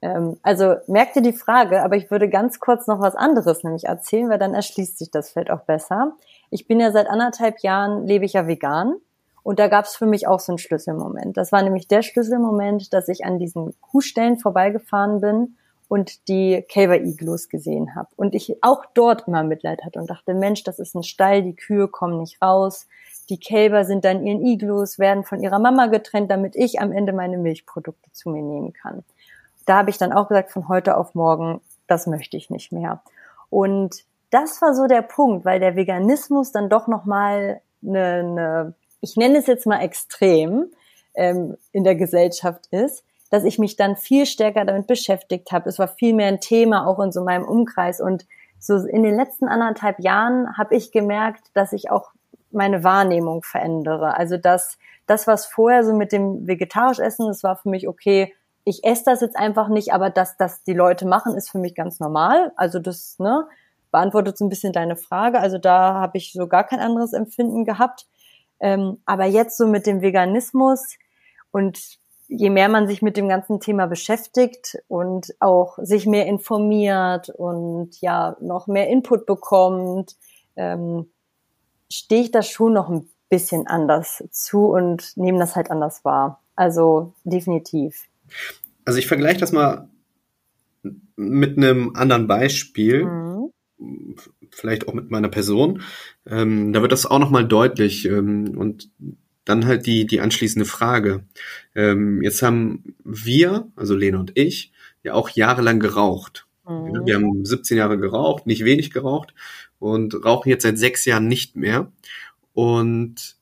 Ähm, 0.00 0.38
also 0.42 0.76
merkt 0.86 1.16
ihr 1.16 1.22
die 1.22 1.32
Frage, 1.32 1.82
aber 1.82 1.96
ich 1.96 2.10
würde 2.10 2.28
ganz 2.28 2.60
kurz 2.60 2.86
noch 2.86 3.00
was 3.00 3.16
anderes 3.16 3.64
nämlich 3.64 3.84
erzählen, 3.84 4.30
weil 4.30 4.38
dann 4.38 4.54
erschließt 4.54 4.98
sich 4.98 5.10
das 5.10 5.30
Feld 5.30 5.50
auch 5.50 5.62
besser. 5.62 6.12
Ich 6.50 6.66
bin 6.66 6.80
ja 6.80 6.92
seit 6.92 7.08
anderthalb 7.08 7.60
Jahren 7.60 8.06
lebe 8.06 8.24
ich 8.24 8.34
ja 8.34 8.46
vegan 8.46 8.96
und 9.48 9.58
da 9.58 9.68
gab 9.68 9.86
es 9.86 9.96
für 9.96 10.04
mich 10.04 10.28
auch 10.28 10.40
so 10.40 10.52
einen 10.52 10.58
Schlüsselmoment. 10.58 11.38
Das 11.38 11.52
war 11.52 11.62
nämlich 11.62 11.88
der 11.88 12.02
Schlüsselmoment, 12.02 12.92
dass 12.92 13.08
ich 13.08 13.24
an 13.24 13.38
diesen 13.38 13.74
Kuhstellen 13.80 14.36
vorbeigefahren 14.36 15.22
bin 15.22 15.56
und 15.88 16.28
die 16.28 16.62
Caver 16.70 17.00
Iglus 17.00 17.48
gesehen 17.48 17.94
habe. 17.94 18.08
Und 18.16 18.34
ich 18.34 18.62
auch 18.62 18.84
dort 18.92 19.26
immer 19.26 19.42
Mitleid 19.44 19.86
hatte 19.86 20.00
und 20.00 20.10
dachte, 20.10 20.34
Mensch, 20.34 20.64
das 20.64 20.78
ist 20.78 20.94
ein 20.94 21.02
Stall, 21.02 21.42
die 21.42 21.56
Kühe 21.56 21.88
kommen 21.88 22.18
nicht 22.18 22.42
raus. 22.42 22.88
Die 23.30 23.40
Kälber 23.40 23.86
sind 23.86 24.04
dann 24.04 24.26
ihren 24.26 24.44
Iglus, 24.44 24.98
werden 24.98 25.24
von 25.24 25.42
ihrer 25.42 25.58
Mama 25.58 25.86
getrennt, 25.86 26.30
damit 26.30 26.54
ich 26.54 26.78
am 26.82 26.92
Ende 26.92 27.14
meine 27.14 27.38
Milchprodukte 27.38 28.12
zu 28.12 28.28
mir 28.28 28.42
nehmen 28.42 28.74
kann. 28.74 29.02
Da 29.64 29.78
habe 29.78 29.88
ich 29.88 29.96
dann 29.96 30.12
auch 30.12 30.28
gesagt, 30.28 30.50
von 30.50 30.68
heute 30.68 30.94
auf 30.94 31.14
morgen, 31.14 31.62
das 31.86 32.06
möchte 32.06 32.36
ich 32.36 32.50
nicht 32.50 32.70
mehr. 32.70 33.00
Und 33.48 34.04
das 34.28 34.60
war 34.60 34.74
so 34.74 34.86
der 34.86 35.00
Punkt, 35.00 35.46
weil 35.46 35.58
der 35.58 35.74
Veganismus 35.74 36.52
dann 36.52 36.68
doch 36.68 36.86
nochmal 36.86 37.62
eine, 37.82 38.14
eine 38.14 38.74
ich 39.00 39.16
nenne 39.16 39.38
es 39.38 39.46
jetzt 39.46 39.66
mal 39.66 39.80
extrem, 39.80 40.70
ähm, 41.14 41.56
in 41.72 41.84
der 41.84 41.96
Gesellschaft 41.96 42.66
ist, 42.70 43.04
dass 43.30 43.44
ich 43.44 43.58
mich 43.58 43.76
dann 43.76 43.96
viel 43.96 44.24
stärker 44.24 44.64
damit 44.64 44.86
beschäftigt 44.86 45.52
habe. 45.52 45.68
Es 45.68 45.78
war 45.78 45.88
viel 45.88 46.14
mehr 46.14 46.28
ein 46.28 46.40
Thema 46.40 46.86
auch 46.86 47.00
in 47.00 47.12
so 47.12 47.22
meinem 47.22 47.44
Umkreis. 47.44 48.00
Und 48.00 48.26
so 48.58 48.76
in 48.76 49.02
den 49.02 49.14
letzten 49.14 49.48
anderthalb 49.48 50.00
Jahren 50.00 50.56
habe 50.56 50.74
ich 50.74 50.92
gemerkt, 50.92 51.50
dass 51.54 51.72
ich 51.72 51.90
auch 51.90 52.12
meine 52.50 52.84
Wahrnehmung 52.84 53.42
verändere. 53.42 54.16
Also 54.16 54.36
dass 54.38 54.78
das, 55.06 55.26
was 55.26 55.46
vorher 55.46 55.84
so 55.84 55.94
mit 55.94 56.12
dem 56.12 56.46
vegetarisch 56.46 56.98
Essen, 56.98 57.26
das 57.26 57.42
war 57.42 57.56
für 57.56 57.68
mich 57.68 57.88
okay, 57.88 58.32
ich 58.64 58.84
esse 58.84 59.04
das 59.06 59.20
jetzt 59.20 59.36
einfach 59.36 59.68
nicht, 59.68 59.92
aber 59.92 60.10
dass 60.10 60.36
das 60.36 60.62
die 60.62 60.74
Leute 60.74 61.06
machen, 61.06 61.34
ist 61.36 61.50
für 61.50 61.58
mich 61.58 61.74
ganz 61.74 62.00
normal. 62.00 62.52
Also 62.56 62.78
das 62.78 63.18
ne, 63.18 63.46
beantwortet 63.90 64.36
so 64.36 64.44
ein 64.44 64.50
bisschen 64.50 64.72
deine 64.72 64.96
Frage. 64.96 65.40
Also 65.40 65.58
da 65.58 65.94
habe 65.94 66.18
ich 66.18 66.32
so 66.32 66.46
gar 66.46 66.64
kein 66.64 66.80
anderes 66.80 67.12
Empfinden 67.12 67.64
gehabt. 67.64 68.06
Ähm, 68.60 68.98
aber 69.04 69.26
jetzt 69.26 69.56
so 69.56 69.66
mit 69.66 69.86
dem 69.86 70.02
Veganismus 70.02 70.96
und 71.50 71.98
je 72.28 72.50
mehr 72.50 72.68
man 72.68 72.86
sich 72.86 73.02
mit 73.02 73.16
dem 73.16 73.28
ganzen 73.28 73.60
Thema 73.60 73.86
beschäftigt 73.86 74.76
und 74.86 75.34
auch 75.40 75.78
sich 75.80 76.06
mehr 76.06 76.26
informiert 76.26 77.30
und 77.30 78.00
ja 78.00 78.36
noch 78.40 78.66
mehr 78.66 78.88
Input 78.88 79.26
bekommt, 79.26 80.16
ähm, 80.56 81.06
stehe 81.90 82.22
ich 82.22 82.30
das 82.30 82.48
schon 82.48 82.74
noch 82.74 82.90
ein 82.90 83.08
bisschen 83.30 83.66
anders 83.66 84.22
zu 84.30 84.66
und 84.66 85.16
nehme 85.16 85.38
das 85.38 85.56
halt 85.56 85.70
anders 85.70 86.04
wahr. 86.04 86.42
Also 86.54 87.14
definitiv. 87.24 88.08
Also 88.84 88.98
ich 88.98 89.06
vergleiche 89.06 89.40
das 89.40 89.52
mal 89.52 89.88
mit 91.16 91.56
einem 91.56 91.94
anderen 91.94 92.26
Beispiel, 92.26 93.04
mhm. 93.04 93.27
Vielleicht 94.50 94.88
auch 94.88 94.94
mit 94.94 95.10
meiner 95.10 95.28
Person. 95.28 95.82
Ähm, 96.26 96.72
da 96.72 96.82
wird 96.82 96.92
das 96.92 97.06
auch 97.06 97.18
nochmal 97.18 97.46
deutlich. 97.46 98.06
Ähm, 98.06 98.56
und 98.56 98.90
dann 99.44 99.66
halt 99.66 99.86
die, 99.86 100.06
die 100.06 100.20
anschließende 100.20 100.66
Frage. 100.66 101.24
Ähm, 101.74 102.22
jetzt 102.22 102.42
haben 102.42 102.94
wir, 103.04 103.68
also 103.76 103.94
Lena 103.94 104.20
und 104.20 104.32
ich, 104.36 104.72
ja 105.02 105.14
auch 105.14 105.30
jahrelang 105.30 105.80
geraucht. 105.80 106.46
Mhm. 106.68 107.06
Wir 107.06 107.14
haben 107.14 107.44
17 107.44 107.78
Jahre 107.78 107.98
geraucht, 107.98 108.46
nicht 108.46 108.64
wenig 108.64 108.90
geraucht 108.90 109.32
und 109.78 110.24
rauchen 110.24 110.50
jetzt 110.50 110.64
seit 110.64 110.78
sechs 110.78 111.04
Jahren 111.04 111.28
nicht 111.28 111.56
mehr. 111.56 111.90
Und 112.52 113.36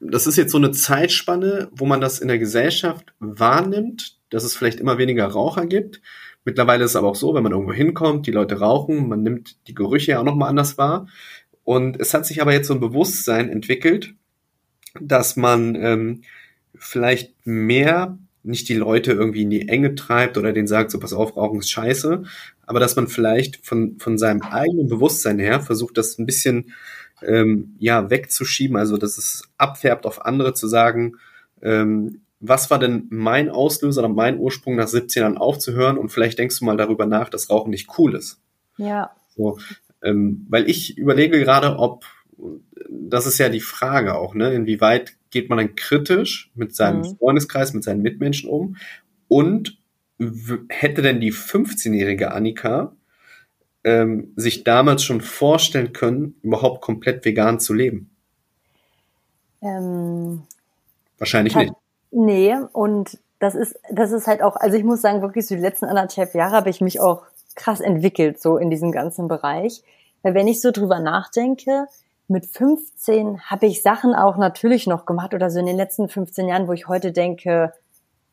das 0.00 0.26
ist 0.26 0.36
jetzt 0.36 0.52
so 0.52 0.58
eine 0.58 0.72
Zeitspanne, 0.72 1.68
wo 1.72 1.86
man 1.86 2.00
das 2.00 2.18
in 2.20 2.28
der 2.28 2.38
Gesellschaft 2.38 3.12
wahrnimmt, 3.18 4.18
dass 4.30 4.44
es 4.44 4.54
vielleicht 4.54 4.78
immer 4.78 4.98
weniger 4.98 5.26
Raucher 5.26 5.66
gibt. 5.66 6.00
Mittlerweile 6.48 6.82
ist 6.82 6.92
es 6.92 6.96
aber 6.96 7.08
auch 7.08 7.14
so, 7.14 7.34
wenn 7.34 7.42
man 7.42 7.52
irgendwo 7.52 7.74
hinkommt, 7.74 8.26
die 8.26 8.30
Leute 8.30 8.58
rauchen, 8.58 9.06
man 9.06 9.22
nimmt 9.22 9.58
die 9.68 9.74
Gerüche 9.74 10.12
ja 10.12 10.20
auch 10.20 10.24
nochmal 10.24 10.48
anders 10.48 10.78
wahr. 10.78 11.06
Und 11.62 12.00
es 12.00 12.14
hat 12.14 12.24
sich 12.24 12.40
aber 12.40 12.54
jetzt 12.54 12.68
so 12.68 12.72
ein 12.72 12.80
Bewusstsein 12.80 13.50
entwickelt, 13.50 14.14
dass 14.98 15.36
man 15.36 15.74
ähm, 15.74 16.22
vielleicht 16.74 17.34
mehr 17.44 18.16
nicht 18.42 18.70
die 18.70 18.76
Leute 18.76 19.12
irgendwie 19.12 19.42
in 19.42 19.50
die 19.50 19.68
Enge 19.68 19.94
treibt 19.94 20.38
oder 20.38 20.54
denen 20.54 20.68
sagt, 20.68 20.90
so 20.90 20.98
pass 20.98 21.12
auf, 21.12 21.36
Rauchen 21.36 21.58
ist 21.58 21.70
scheiße, 21.70 22.22
aber 22.64 22.80
dass 22.80 22.96
man 22.96 23.08
vielleicht 23.08 23.66
von, 23.66 23.98
von 23.98 24.16
seinem 24.16 24.40
eigenen 24.40 24.88
Bewusstsein 24.88 25.38
her 25.38 25.60
versucht, 25.60 25.98
das 25.98 26.18
ein 26.18 26.24
bisschen 26.24 26.72
ähm, 27.20 27.74
ja 27.78 28.08
wegzuschieben, 28.08 28.78
also 28.78 28.96
dass 28.96 29.18
es 29.18 29.42
abfärbt 29.58 30.06
auf 30.06 30.24
andere 30.24 30.54
zu 30.54 30.66
sagen, 30.66 31.16
ähm, 31.60 32.22
was 32.40 32.70
war 32.70 32.78
denn 32.78 33.06
mein 33.10 33.50
Auslöser 33.50 34.00
oder 34.00 34.08
mein 34.08 34.38
Ursprung 34.38 34.76
nach 34.76 34.88
17 34.88 35.22
Jahren 35.22 35.38
aufzuhören 35.38 35.98
und 35.98 36.10
vielleicht 36.10 36.38
denkst 36.38 36.58
du 36.58 36.64
mal 36.64 36.76
darüber 36.76 37.06
nach, 37.06 37.28
dass 37.28 37.50
Rauchen 37.50 37.70
nicht 37.70 37.98
cool 37.98 38.14
ist. 38.14 38.40
Ja. 38.76 39.10
So, 39.36 39.58
ähm, 40.02 40.46
weil 40.48 40.68
ich 40.68 40.96
überlege 40.96 41.38
gerade, 41.38 41.78
ob 41.78 42.04
das 42.88 43.26
ist 43.26 43.38
ja 43.38 43.48
die 43.48 43.60
Frage 43.60 44.14
auch, 44.14 44.34
ne? 44.34 44.52
Inwieweit 44.54 45.16
geht 45.30 45.48
man 45.48 45.58
dann 45.58 45.74
kritisch 45.74 46.50
mit 46.54 46.74
seinem 46.74 47.00
mhm. 47.00 47.16
Freundeskreis, 47.16 47.74
mit 47.74 47.84
seinen 47.84 48.02
Mitmenschen 48.02 48.48
um? 48.48 48.76
Und 49.26 49.78
hätte 50.68 51.02
denn 51.02 51.20
die 51.20 51.32
15-jährige 51.32 52.32
Annika 52.32 52.96
ähm, 53.84 54.32
sich 54.36 54.64
damals 54.64 55.04
schon 55.04 55.20
vorstellen 55.20 55.92
können, 55.92 56.34
überhaupt 56.42 56.80
komplett 56.80 57.24
vegan 57.24 57.60
zu 57.60 57.74
leben? 57.74 58.10
Ähm, 59.62 60.42
Wahrscheinlich 61.18 61.54
nicht. 61.54 61.72
Nee, 62.10 62.56
und 62.72 63.18
das 63.38 63.54
ist, 63.54 63.78
das 63.90 64.12
ist 64.12 64.26
halt 64.26 64.42
auch, 64.42 64.56
also 64.56 64.76
ich 64.76 64.84
muss 64.84 65.00
sagen, 65.00 65.22
wirklich 65.22 65.46
so 65.46 65.54
die 65.54 65.60
letzten 65.60 65.84
anderthalb 65.84 66.34
Jahre 66.34 66.56
habe 66.56 66.70
ich 66.70 66.80
mich 66.80 67.00
auch 67.00 67.22
krass 67.54 67.80
entwickelt, 67.80 68.40
so 68.40 68.56
in 68.56 68.70
diesem 68.70 68.92
ganzen 68.92 69.28
Bereich. 69.28 69.82
Weil 70.22 70.34
wenn 70.34 70.48
ich 70.48 70.60
so 70.60 70.70
drüber 70.70 71.00
nachdenke, 71.00 71.86
mit 72.28 72.46
15 72.46 73.40
habe 73.42 73.66
ich 73.66 73.82
Sachen 73.82 74.14
auch 74.14 74.36
natürlich 74.36 74.86
noch 74.86 75.06
gemacht 75.06 75.34
oder 75.34 75.50
so 75.50 75.58
in 75.58 75.66
den 75.66 75.76
letzten 75.76 76.08
15 76.08 76.48
Jahren, 76.48 76.68
wo 76.68 76.72
ich 76.72 76.88
heute 76.88 77.12
denke, 77.12 77.72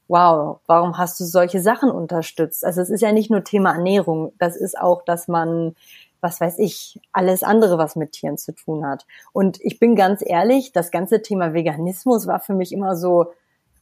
wow, 0.07 0.59
warum 0.67 0.97
hast 0.97 1.19
du 1.19 1.23
solche 1.23 1.61
Sachen 1.61 1.89
unterstützt? 1.89 2.65
Also 2.65 2.81
es 2.81 2.89
ist 2.89 3.01
ja 3.01 3.11
nicht 3.11 3.31
nur 3.31 3.43
Thema 3.43 3.73
Ernährung, 3.73 4.33
das 4.37 4.55
ist 4.55 4.77
auch, 4.77 5.03
dass 5.03 5.27
man, 5.27 5.75
was 6.21 6.41
weiß 6.41 6.59
ich, 6.59 6.99
alles 7.11 7.43
andere, 7.43 7.77
was 7.77 7.95
mit 7.95 8.11
Tieren 8.11 8.37
zu 8.37 8.51
tun 8.51 8.85
hat. 8.85 9.05
Und 9.33 9.59
ich 9.61 9.79
bin 9.79 9.95
ganz 9.95 10.21
ehrlich, 10.25 10.73
das 10.73 10.91
ganze 10.91 11.21
Thema 11.21 11.53
Veganismus 11.53 12.27
war 12.27 12.39
für 12.39 12.53
mich 12.53 12.71
immer 12.71 12.95
so, 12.95 13.31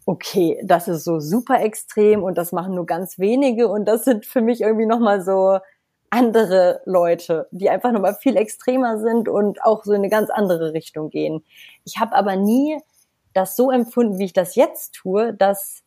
okay, 0.05 0.59
das 0.63 0.87
ist 0.87 1.03
so 1.03 1.19
super 1.19 1.61
extrem 1.61 2.23
und 2.23 2.37
das 2.37 2.51
machen 2.51 2.75
nur 2.75 2.85
ganz 2.85 3.19
wenige 3.19 3.67
und 3.67 3.85
das 3.85 4.03
sind 4.03 4.25
für 4.25 4.41
mich 4.41 4.61
irgendwie 4.61 4.85
nochmal 4.85 5.21
so 5.21 5.59
andere 6.09 6.81
Leute, 6.85 7.47
die 7.51 7.69
einfach 7.69 7.91
nochmal 7.91 8.13
viel 8.13 8.37
extremer 8.37 8.99
sind 8.99 9.27
und 9.27 9.63
auch 9.63 9.83
so 9.83 9.93
in 9.93 10.01
eine 10.01 10.09
ganz 10.09 10.29
andere 10.29 10.73
Richtung 10.73 11.09
gehen. 11.09 11.43
Ich 11.85 11.99
habe 11.99 12.13
aber 12.15 12.35
nie 12.35 12.77
das 13.33 13.55
so 13.55 13.71
empfunden, 13.71 14.19
wie 14.19 14.25
ich 14.25 14.33
das 14.33 14.55
jetzt 14.55 14.93
tue, 14.93 15.33
dass 15.33 15.81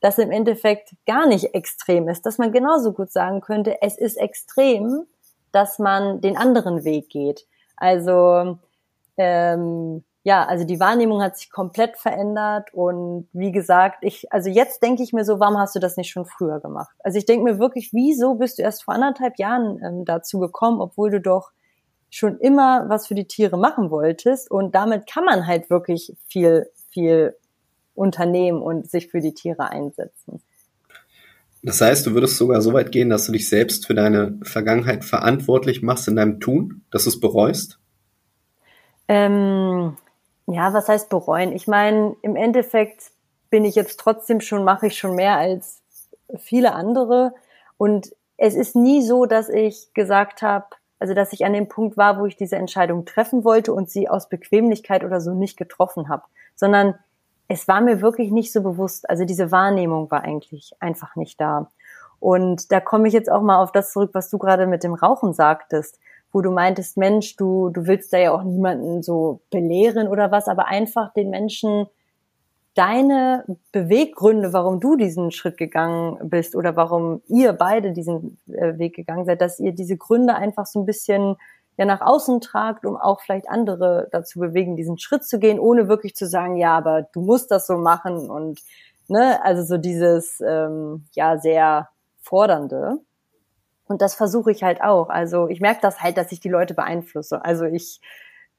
das 0.00 0.18
im 0.18 0.30
Endeffekt 0.30 0.94
gar 1.06 1.26
nicht 1.26 1.54
extrem 1.54 2.08
ist, 2.08 2.26
dass 2.26 2.38
man 2.38 2.52
genauso 2.52 2.92
gut 2.92 3.10
sagen 3.10 3.40
könnte, 3.40 3.82
es 3.82 3.96
ist 3.96 4.16
extrem, 4.16 5.06
dass 5.50 5.78
man 5.78 6.20
den 6.20 6.36
anderen 6.36 6.84
Weg 6.84 7.08
geht. 7.08 7.46
Also 7.76 8.58
ähm, 9.16 10.04
ja, 10.24 10.44
also 10.44 10.64
die 10.64 10.78
Wahrnehmung 10.78 11.20
hat 11.20 11.36
sich 11.36 11.50
komplett 11.50 11.96
verändert 11.96 12.72
und 12.72 13.28
wie 13.32 13.50
gesagt, 13.50 13.98
ich, 14.02 14.32
also 14.32 14.48
jetzt 14.48 14.82
denke 14.82 15.02
ich 15.02 15.12
mir 15.12 15.24
so, 15.24 15.40
warum 15.40 15.58
hast 15.58 15.74
du 15.74 15.80
das 15.80 15.96
nicht 15.96 16.10
schon 16.10 16.26
früher 16.26 16.60
gemacht? 16.60 16.94
Also 17.00 17.18
ich 17.18 17.26
denke 17.26 17.44
mir 17.44 17.58
wirklich, 17.58 17.92
wieso 17.92 18.36
bist 18.36 18.58
du 18.58 18.62
erst 18.62 18.84
vor 18.84 18.94
anderthalb 18.94 19.38
Jahren 19.38 19.80
ähm, 19.84 20.04
dazu 20.04 20.38
gekommen, 20.38 20.80
obwohl 20.80 21.10
du 21.10 21.20
doch 21.20 21.50
schon 22.08 22.38
immer 22.38 22.88
was 22.88 23.08
für 23.08 23.14
die 23.14 23.26
Tiere 23.26 23.58
machen 23.58 23.90
wolltest 23.90 24.50
und 24.50 24.74
damit 24.74 25.10
kann 25.10 25.24
man 25.24 25.46
halt 25.46 25.70
wirklich 25.70 26.14
viel, 26.28 26.70
viel 26.90 27.34
unternehmen 27.94 28.62
und 28.62 28.88
sich 28.88 29.08
für 29.08 29.20
die 29.20 29.34
Tiere 29.34 29.70
einsetzen. 29.70 30.40
Das 31.64 31.80
heißt, 31.80 32.06
du 32.06 32.14
würdest 32.14 32.36
sogar 32.36 32.60
so 32.60 32.72
weit 32.72 32.92
gehen, 32.92 33.08
dass 33.08 33.26
du 33.26 33.32
dich 33.32 33.48
selbst 33.48 33.86
für 33.86 33.94
deine 33.94 34.38
Vergangenheit 34.42 35.04
verantwortlich 35.04 35.80
machst 35.82 36.06
in 36.06 36.16
deinem 36.16 36.38
Tun, 36.38 36.84
dass 36.90 37.04
du 37.04 37.10
es 37.10 37.20
bereust? 37.20 37.78
Ähm, 39.08 39.96
ja, 40.46 40.72
was 40.72 40.88
heißt 40.88 41.08
bereuen? 41.08 41.52
Ich 41.52 41.66
meine, 41.66 42.16
im 42.22 42.36
Endeffekt 42.36 43.12
bin 43.50 43.64
ich 43.64 43.74
jetzt 43.74 44.00
trotzdem 44.00 44.40
schon, 44.40 44.64
mache 44.64 44.88
ich 44.88 44.98
schon 44.98 45.14
mehr 45.14 45.36
als 45.36 45.82
viele 46.38 46.72
andere. 46.72 47.34
Und 47.76 48.14
es 48.36 48.54
ist 48.54 48.74
nie 48.74 49.02
so, 49.02 49.26
dass 49.26 49.48
ich 49.48 49.92
gesagt 49.94 50.42
habe, 50.42 50.66
also 50.98 51.14
dass 51.14 51.32
ich 51.32 51.44
an 51.44 51.52
dem 51.52 51.68
Punkt 51.68 51.96
war, 51.96 52.18
wo 52.18 52.26
ich 52.26 52.36
diese 52.36 52.56
Entscheidung 52.56 53.04
treffen 53.04 53.44
wollte 53.44 53.72
und 53.72 53.90
sie 53.90 54.08
aus 54.08 54.28
Bequemlichkeit 54.28 55.04
oder 55.04 55.20
so 55.20 55.34
nicht 55.34 55.56
getroffen 55.56 56.08
habe, 56.08 56.24
sondern 56.54 56.94
es 57.48 57.68
war 57.68 57.80
mir 57.80 58.00
wirklich 58.00 58.30
nicht 58.30 58.52
so 58.52 58.62
bewusst. 58.62 59.10
Also 59.10 59.24
diese 59.24 59.50
Wahrnehmung 59.50 60.10
war 60.10 60.22
eigentlich 60.22 60.72
einfach 60.80 61.16
nicht 61.16 61.40
da. 61.40 61.70
Und 62.20 62.70
da 62.70 62.80
komme 62.80 63.08
ich 63.08 63.14
jetzt 63.14 63.30
auch 63.30 63.42
mal 63.42 63.60
auf 63.60 63.72
das 63.72 63.92
zurück, 63.92 64.10
was 64.14 64.30
du 64.30 64.38
gerade 64.38 64.66
mit 64.66 64.84
dem 64.84 64.94
Rauchen 64.94 65.34
sagtest 65.34 65.98
wo 66.32 66.40
du 66.40 66.50
meintest, 66.50 66.96
Mensch, 66.96 67.36
du, 67.36 67.68
du 67.68 67.86
willst 67.86 68.12
da 68.12 68.18
ja 68.18 68.32
auch 68.32 68.42
niemanden 68.42 69.02
so 69.02 69.40
belehren 69.50 70.08
oder 70.08 70.30
was, 70.30 70.48
aber 70.48 70.66
einfach 70.66 71.12
den 71.12 71.30
Menschen 71.30 71.86
deine 72.74 73.44
Beweggründe, 73.70 74.52
warum 74.52 74.80
du 74.80 74.96
diesen 74.96 75.30
Schritt 75.30 75.58
gegangen 75.58 76.18
bist 76.30 76.56
oder 76.56 76.74
warum 76.74 77.22
ihr 77.28 77.52
beide 77.52 77.92
diesen 77.92 78.38
äh, 78.48 78.78
Weg 78.78 78.96
gegangen 78.96 79.26
seid, 79.26 79.42
dass 79.42 79.60
ihr 79.60 79.72
diese 79.72 79.98
Gründe 79.98 80.34
einfach 80.34 80.64
so 80.64 80.80
ein 80.80 80.86
bisschen 80.86 81.36
ja 81.76 81.84
nach 81.84 82.00
außen 82.00 82.40
tragt, 82.40 82.86
um 82.86 82.96
auch 82.96 83.20
vielleicht 83.20 83.48
andere 83.48 84.08
dazu 84.10 84.40
bewegen, 84.40 84.76
diesen 84.76 84.98
Schritt 84.98 85.24
zu 85.24 85.38
gehen, 85.38 85.58
ohne 85.58 85.88
wirklich 85.88 86.14
zu 86.14 86.26
sagen, 86.26 86.56
ja, 86.56 86.76
aber 86.76 87.02
du 87.02 87.20
musst 87.20 87.50
das 87.50 87.66
so 87.66 87.76
machen 87.76 88.30
und 88.30 88.60
ne, 89.08 89.42
also 89.44 89.62
so 89.64 89.76
dieses 89.76 90.40
ähm, 90.40 91.04
ja 91.12 91.38
sehr 91.38 91.88
fordernde. 92.22 92.98
Und 93.92 94.00
das 94.00 94.14
versuche 94.14 94.50
ich 94.50 94.62
halt 94.62 94.82
auch. 94.82 95.10
Also 95.10 95.48
ich 95.48 95.60
merke 95.60 95.82
das 95.82 96.00
halt, 96.00 96.16
dass 96.16 96.32
ich 96.32 96.40
die 96.40 96.48
Leute 96.48 96.72
beeinflusse. 96.72 97.44
Also 97.44 97.66
ich 97.66 98.00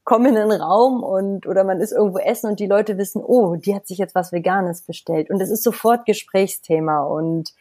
komme 0.03 0.29
in 0.29 0.37
einen 0.37 0.61
Raum 0.61 1.01
und 1.01 1.47
oder 1.47 1.63
man 1.63 1.81
ist 1.81 1.91
irgendwo 1.91 2.19
essen 2.19 2.51
und 2.51 2.59
die 2.59 2.67
Leute 2.67 2.99
wissen, 2.99 3.23
oh, 3.25 3.55
die 3.55 3.73
hat 3.73 3.87
sich 3.87 3.97
jetzt 3.97 4.13
was 4.13 4.31
Veganes 4.31 4.83
bestellt. 4.83 5.31
Und 5.31 5.41
es 5.41 5.49
ist 5.49 5.63
sofort 5.63 6.05
Gesprächsthema 6.05 7.01
und 7.01 7.55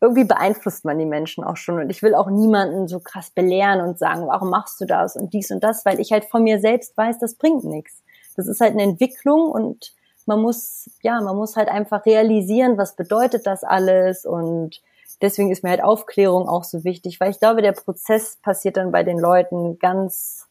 irgendwie 0.00 0.24
beeinflusst 0.24 0.84
man 0.84 0.98
die 0.98 1.06
Menschen 1.06 1.44
auch 1.44 1.56
schon. 1.56 1.78
Und 1.78 1.90
ich 1.90 2.02
will 2.02 2.16
auch 2.16 2.28
niemanden 2.28 2.88
so 2.88 2.98
krass 2.98 3.30
belehren 3.30 3.80
und 3.80 4.00
sagen, 4.00 4.26
warum 4.26 4.50
machst 4.50 4.80
du 4.80 4.84
das 4.84 5.14
und 5.14 5.32
dies 5.32 5.52
und 5.52 5.62
das, 5.62 5.86
weil 5.86 6.00
ich 6.00 6.10
halt 6.10 6.24
von 6.24 6.42
mir 6.42 6.58
selbst 6.58 6.96
weiß, 6.96 7.20
das 7.20 7.36
bringt 7.36 7.62
nichts. 7.62 8.02
Das 8.34 8.48
ist 8.48 8.60
halt 8.60 8.72
eine 8.72 8.82
Entwicklung 8.82 9.48
und 9.48 9.94
man 10.26 10.42
muss, 10.42 10.90
ja, 11.02 11.20
man 11.20 11.36
muss 11.36 11.54
halt 11.54 11.68
einfach 11.68 12.04
realisieren, 12.04 12.78
was 12.78 12.96
bedeutet 12.96 13.46
das 13.46 13.62
alles 13.62 14.26
und 14.26 14.82
deswegen 15.22 15.50
ist 15.50 15.62
mir 15.62 15.70
halt 15.70 15.82
Aufklärung 15.82 16.48
auch 16.48 16.64
so 16.64 16.84
wichtig, 16.84 17.20
weil 17.20 17.30
ich 17.30 17.38
glaube, 17.38 17.62
der 17.62 17.72
Prozess 17.72 18.38
passiert 18.42 18.76
dann 18.76 18.92
bei 18.92 19.02
den 19.02 19.18
Leuten 19.18 19.78
ganz 19.78 20.48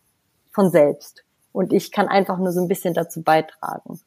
von 0.52 0.72
selbst. 0.72 1.24
Und 1.52 1.74
ich 1.74 1.92
kann 1.92 2.08
einfach 2.08 2.38
nur 2.38 2.52
so 2.52 2.62
ein 2.62 2.68
bisschen 2.68 2.94
dazu 2.94 3.22
beitragen. 3.22 4.00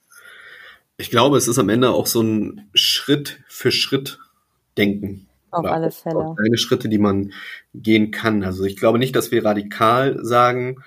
Ich 0.97 1.11
glaube, 1.11 1.37
es 1.37 1.49
ist 1.49 1.59
am 1.59 1.69
Ende 1.69 1.91
auch 1.91 2.07
so 2.07 2.23
ein 2.23 2.69
Schritt 2.75 3.41
für 3.49 3.71
Schritt 3.71 4.19
Denken. 4.77 5.29
Auf 5.51 5.67
alle 5.67 5.91
Fälle. 5.91 6.19
Auch 6.19 6.37
kleine 6.37 6.59
Schritte, 6.59 6.89
die 6.89 6.99
man 6.99 7.33
gehen 7.75 8.11
kann. 8.11 8.43
Also 8.43 8.65
ich 8.65 8.77
glaube 8.77 8.99
nicht, 8.99 9.15
dass 9.15 9.31
wir 9.31 9.45
radikal 9.45 10.19
sagen, 10.25 10.83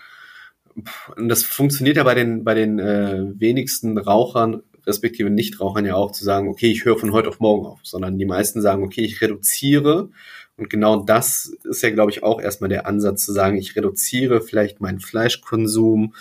und 1.15 1.29
das 1.29 1.43
funktioniert 1.43 1.98
ja 1.98 2.03
bei 2.03 2.15
den, 2.15 2.43
bei 2.43 2.53
den 2.53 2.79
äh, 2.79 3.24
wenigsten 3.39 3.98
Rauchern 3.98 4.63
respektive 4.88 5.29
Nichtrauchern 5.29 5.86
ja 5.86 5.96
auch 5.96 6.12
zu 6.12 6.24
sagen, 6.24 6.48
okay, 6.48 6.72
ich 6.72 6.86
höre 6.86 6.98
von 6.98 7.12
heute 7.12 7.29
auf 7.29 7.39
morgen 7.39 7.65
auf, 7.65 7.79
sondern 7.84 8.17
die 8.17 8.25
meisten 8.25 8.62
sagen, 8.62 8.84
okay, 8.84 9.01
ich 9.01 9.22
reduziere. 9.22 10.10
Und 10.56 10.70
genau 10.70 11.03
das 11.03 11.53
ist 11.65 11.84
ja, 11.84 11.91
glaube 11.91 12.12
ich, 12.12 12.24
auch 12.24 12.41
erstmal 12.41 12.70
der 12.70 12.88
Ansatz 12.88 13.25
zu 13.25 13.34
sagen, 13.34 13.58
ich 13.58 13.75
reduziere 13.75 14.41
vielleicht 14.41 14.82
meinen 14.82 15.00
Fleischkonsum, 15.00 16.15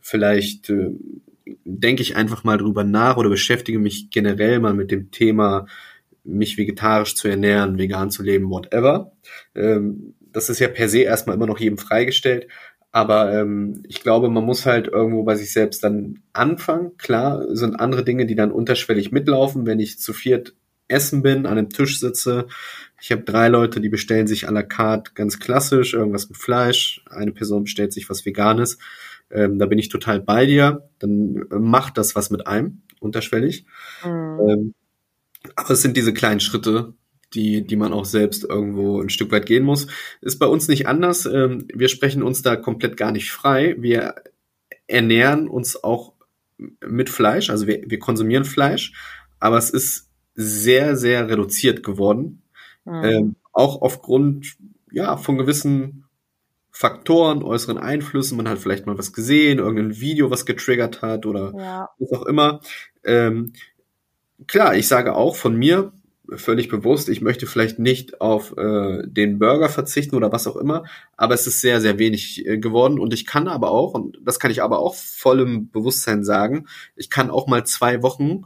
vielleicht 0.00 0.70
äh, 0.70 0.92
denke 1.64 2.02
ich 2.02 2.16
einfach 2.16 2.44
mal 2.44 2.56
drüber 2.56 2.84
nach 2.84 3.16
oder 3.16 3.28
beschäftige 3.28 3.78
mich 3.78 4.10
generell 4.10 4.60
mal 4.60 4.74
mit 4.74 4.90
dem 4.90 5.10
Thema, 5.10 5.66
mich 6.22 6.56
vegetarisch 6.56 7.16
zu 7.16 7.28
ernähren, 7.28 7.76
vegan 7.76 8.10
zu 8.10 8.22
leben, 8.22 8.48
whatever. 8.48 9.12
Ähm, 9.54 10.14
das 10.20 10.48
ist 10.48 10.58
ja 10.58 10.68
per 10.68 10.88
se 10.88 11.00
erstmal 11.00 11.36
immer 11.36 11.46
noch 11.46 11.60
jedem 11.60 11.78
freigestellt. 11.78 12.48
Aber 12.94 13.32
ähm, 13.32 13.82
ich 13.88 14.02
glaube, 14.02 14.30
man 14.30 14.44
muss 14.44 14.66
halt 14.66 14.86
irgendwo 14.86 15.24
bei 15.24 15.34
sich 15.34 15.52
selbst 15.52 15.82
dann 15.82 16.20
anfangen. 16.32 16.96
Klar 16.96 17.44
sind 17.56 17.80
andere 17.80 18.04
Dinge, 18.04 18.24
die 18.24 18.36
dann 18.36 18.52
unterschwellig 18.52 19.10
mitlaufen, 19.10 19.66
wenn 19.66 19.80
ich 19.80 19.98
zu 19.98 20.12
viert 20.12 20.54
essen 20.86 21.20
bin, 21.20 21.44
an 21.44 21.58
einem 21.58 21.70
Tisch 21.70 21.98
sitze. 21.98 22.46
Ich 23.00 23.10
habe 23.10 23.22
drei 23.22 23.48
Leute, 23.48 23.80
die 23.80 23.88
bestellen 23.88 24.28
sich 24.28 24.48
à 24.48 24.52
la 24.52 24.62
carte 24.62 25.10
ganz 25.16 25.40
klassisch, 25.40 25.92
irgendwas 25.92 26.28
mit 26.28 26.38
Fleisch. 26.38 27.04
Eine 27.10 27.32
Person 27.32 27.64
bestellt 27.64 27.92
sich 27.92 28.08
was 28.08 28.24
Veganes. 28.24 28.78
Ähm, 29.28 29.58
da 29.58 29.66
bin 29.66 29.80
ich 29.80 29.88
total 29.88 30.20
bei 30.20 30.46
dir. 30.46 30.88
Dann 31.00 31.46
macht 31.50 31.98
das 31.98 32.14
was 32.14 32.30
mit 32.30 32.46
einem, 32.46 32.82
unterschwellig. 33.00 33.66
Mhm. 34.04 34.38
Ähm, 34.48 34.74
aber 35.56 35.70
es 35.72 35.82
sind 35.82 35.96
diese 35.96 36.14
kleinen 36.14 36.38
Schritte, 36.38 36.94
die, 37.34 37.66
die 37.66 37.76
man 37.76 37.92
auch 37.92 38.04
selbst 38.04 38.44
irgendwo 38.44 39.00
ein 39.00 39.10
Stück 39.10 39.32
weit 39.32 39.46
gehen 39.46 39.64
muss. 39.64 39.86
Ist 40.20 40.38
bei 40.38 40.46
uns 40.46 40.68
nicht 40.68 40.86
anders. 40.86 41.26
Ähm, 41.26 41.66
wir 41.72 41.88
sprechen 41.88 42.22
uns 42.22 42.42
da 42.42 42.56
komplett 42.56 42.96
gar 42.96 43.12
nicht 43.12 43.30
frei. 43.30 43.76
Wir 43.78 44.14
ernähren 44.86 45.48
uns 45.48 45.82
auch 45.82 46.12
mit 46.86 47.10
Fleisch, 47.10 47.50
also 47.50 47.66
wir, 47.66 47.82
wir 47.86 47.98
konsumieren 47.98 48.44
Fleisch, 48.44 48.92
aber 49.40 49.58
es 49.58 49.70
ist 49.70 50.08
sehr, 50.34 50.96
sehr 50.96 51.28
reduziert 51.28 51.82
geworden. 51.82 52.42
Mhm. 52.84 53.04
Ähm, 53.04 53.36
auch 53.52 53.82
aufgrund 53.82 54.56
ja, 54.90 55.16
von 55.16 55.38
gewissen 55.38 56.04
Faktoren, 56.70 57.42
äußeren 57.42 57.78
Einflüssen. 57.78 58.36
Man 58.36 58.48
hat 58.48 58.58
vielleicht 58.58 58.86
mal 58.86 58.98
was 58.98 59.12
gesehen, 59.12 59.58
irgendein 59.58 60.00
Video, 60.00 60.30
was 60.30 60.44
getriggert 60.44 61.02
hat 61.02 61.24
oder 61.24 61.52
ja. 61.56 61.90
was 61.98 62.12
auch 62.12 62.26
immer. 62.26 62.60
Ähm, 63.04 63.52
klar, 64.46 64.74
ich 64.74 64.88
sage 64.88 65.14
auch 65.14 65.36
von 65.36 65.56
mir, 65.56 65.92
völlig 66.30 66.68
bewusst, 66.68 67.08
ich 67.08 67.20
möchte 67.20 67.46
vielleicht 67.46 67.78
nicht 67.78 68.20
auf 68.20 68.56
äh, 68.56 69.02
den 69.06 69.38
Burger 69.38 69.68
verzichten 69.68 70.16
oder 70.16 70.32
was 70.32 70.46
auch 70.46 70.56
immer, 70.56 70.84
aber 71.16 71.34
es 71.34 71.46
ist 71.46 71.60
sehr, 71.60 71.80
sehr 71.80 71.98
wenig 71.98 72.46
äh, 72.46 72.58
geworden 72.58 72.98
und 72.98 73.12
ich 73.12 73.26
kann 73.26 73.48
aber 73.48 73.70
auch, 73.70 73.94
und 73.94 74.18
das 74.24 74.38
kann 74.38 74.50
ich 74.50 74.62
aber 74.62 74.78
auch 74.78 74.94
voll 74.94 75.40
im 75.40 75.70
Bewusstsein 75.70 76.24
sagen, 76.24 76.66
ich 76.96 77.10
kann 77.10 77.30
auch 77.30 77.46
mal 77.46 77.66
zwei 77.66 78.02
Wochen 78.02 78.44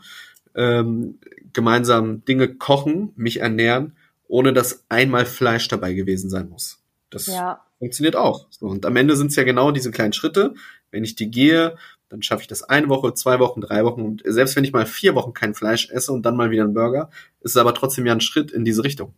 ähm, 0.55 1.19
gemeinsam 1.53 2.25
Dinge 2.25 2.55
kochen, 2.55 3.13
mich 3.17 3.41
ernähren, 3.41 3.97
ohne 4.27 4.53
dass 4.53 4.85
einmal 4.89 5.25
Fleisch 5.25 5.69
dabei 5.69 5.95
gewesen 5.95 6.31
sein 6.31 6.49
muss. 6.49 6.83
Das 7.11 7.27
ja. 7.27 7.65
funktioniert 7.79 8.17
auch. 8.17 8.49
So, 8.51 8.67
und 8.67 8.85
am 8.85 8.97
Ende 8.97 9.17
sind 9.17 9.29
es 9.29 9.37
ja 9.37 9.45
genau 9.45 9.71
diese 9.71 9.91
kleinen 9.91 10.13
Schritte. 10.13 10.55
Wenn 10.91 11.05
ich 11.05 11.15
die 11.15 11.31
gehe, 11.31 11.77
dann 12.09 12.23
schaffe 12.23 12.43
ich 12.43 12.49
das 12.49 12.63
eine 12.63 12.89
Woche, 12.89 13.15
zwei 13.15 13.39
Wochen, 13.39 13.61
drei 13.61 13.85
Wochen 13.85 14.03
und 14.03 14.23
selbst 14.25 14.57
wenn 14.57 14.65
ich 14.65 14.73
mal 14.73 14.87
vier 14.87 15.15
Wochen 15.15 15.35
kein 15.35 15.55
Fleisch 15.55 15.91
esse 15.91 16.13
und 16.13 16.23
dann 16.25 16.37
mal 16.37 16.51
wieder 16.51 16.65
einen 16.65 16.75
Burger, 16.75 17.11
ist 17.41 17.53
es 17.53 17.57
aber 17.57 17.75
trotzdem 17.75 18.07
ja 18.07 18.13
ein 18.13 18.21
Schritt 18.21 18.51
in 18.51 18.65
diese 18.65 18.85
Richtung. 18.85 19.13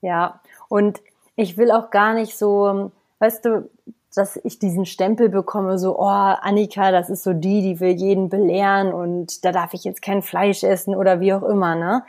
Ja, 0.00 0.40
und 0.68 1.00
ich 1.36 1.56
will 1.56 1.70
auch 1.70 1.90
gar 1.90 2.14
nicht 2.14 2.36
so, 2.36 2.92
weißt 3.18 3.44
du, 3.44 3.70
dass 4.14 4.36
ich 4.44 4.58
diesen 4.58 4.84
Stempel 4.84 5.28
bekomme, 5.28 5.78
so, 5.78 5.98
oh, 5.98 6.04
Annika, 6.06 6.90
das 6.90 7.08
ist 7.08 7.22
so 7.22 7.32
die, 7.32 7.62
die 7.62 7.80
will 7.80 7.92
jeden 7.92 8.28
belehren 8.28 8.92
und 8.92 9.44
da 9.44 9.52
darf 9.52 9.72
ich 9.74 9.84
jetzt 9.84 10.02
kein 10.02 10.22
Fleisch 10.22 10.64
essen 10.64 10.94
oder 10.94 11.20
wie 11.20 11.32
auch 11.32 11.42
immer, 11.42 11.74
ne? 11.74 12.04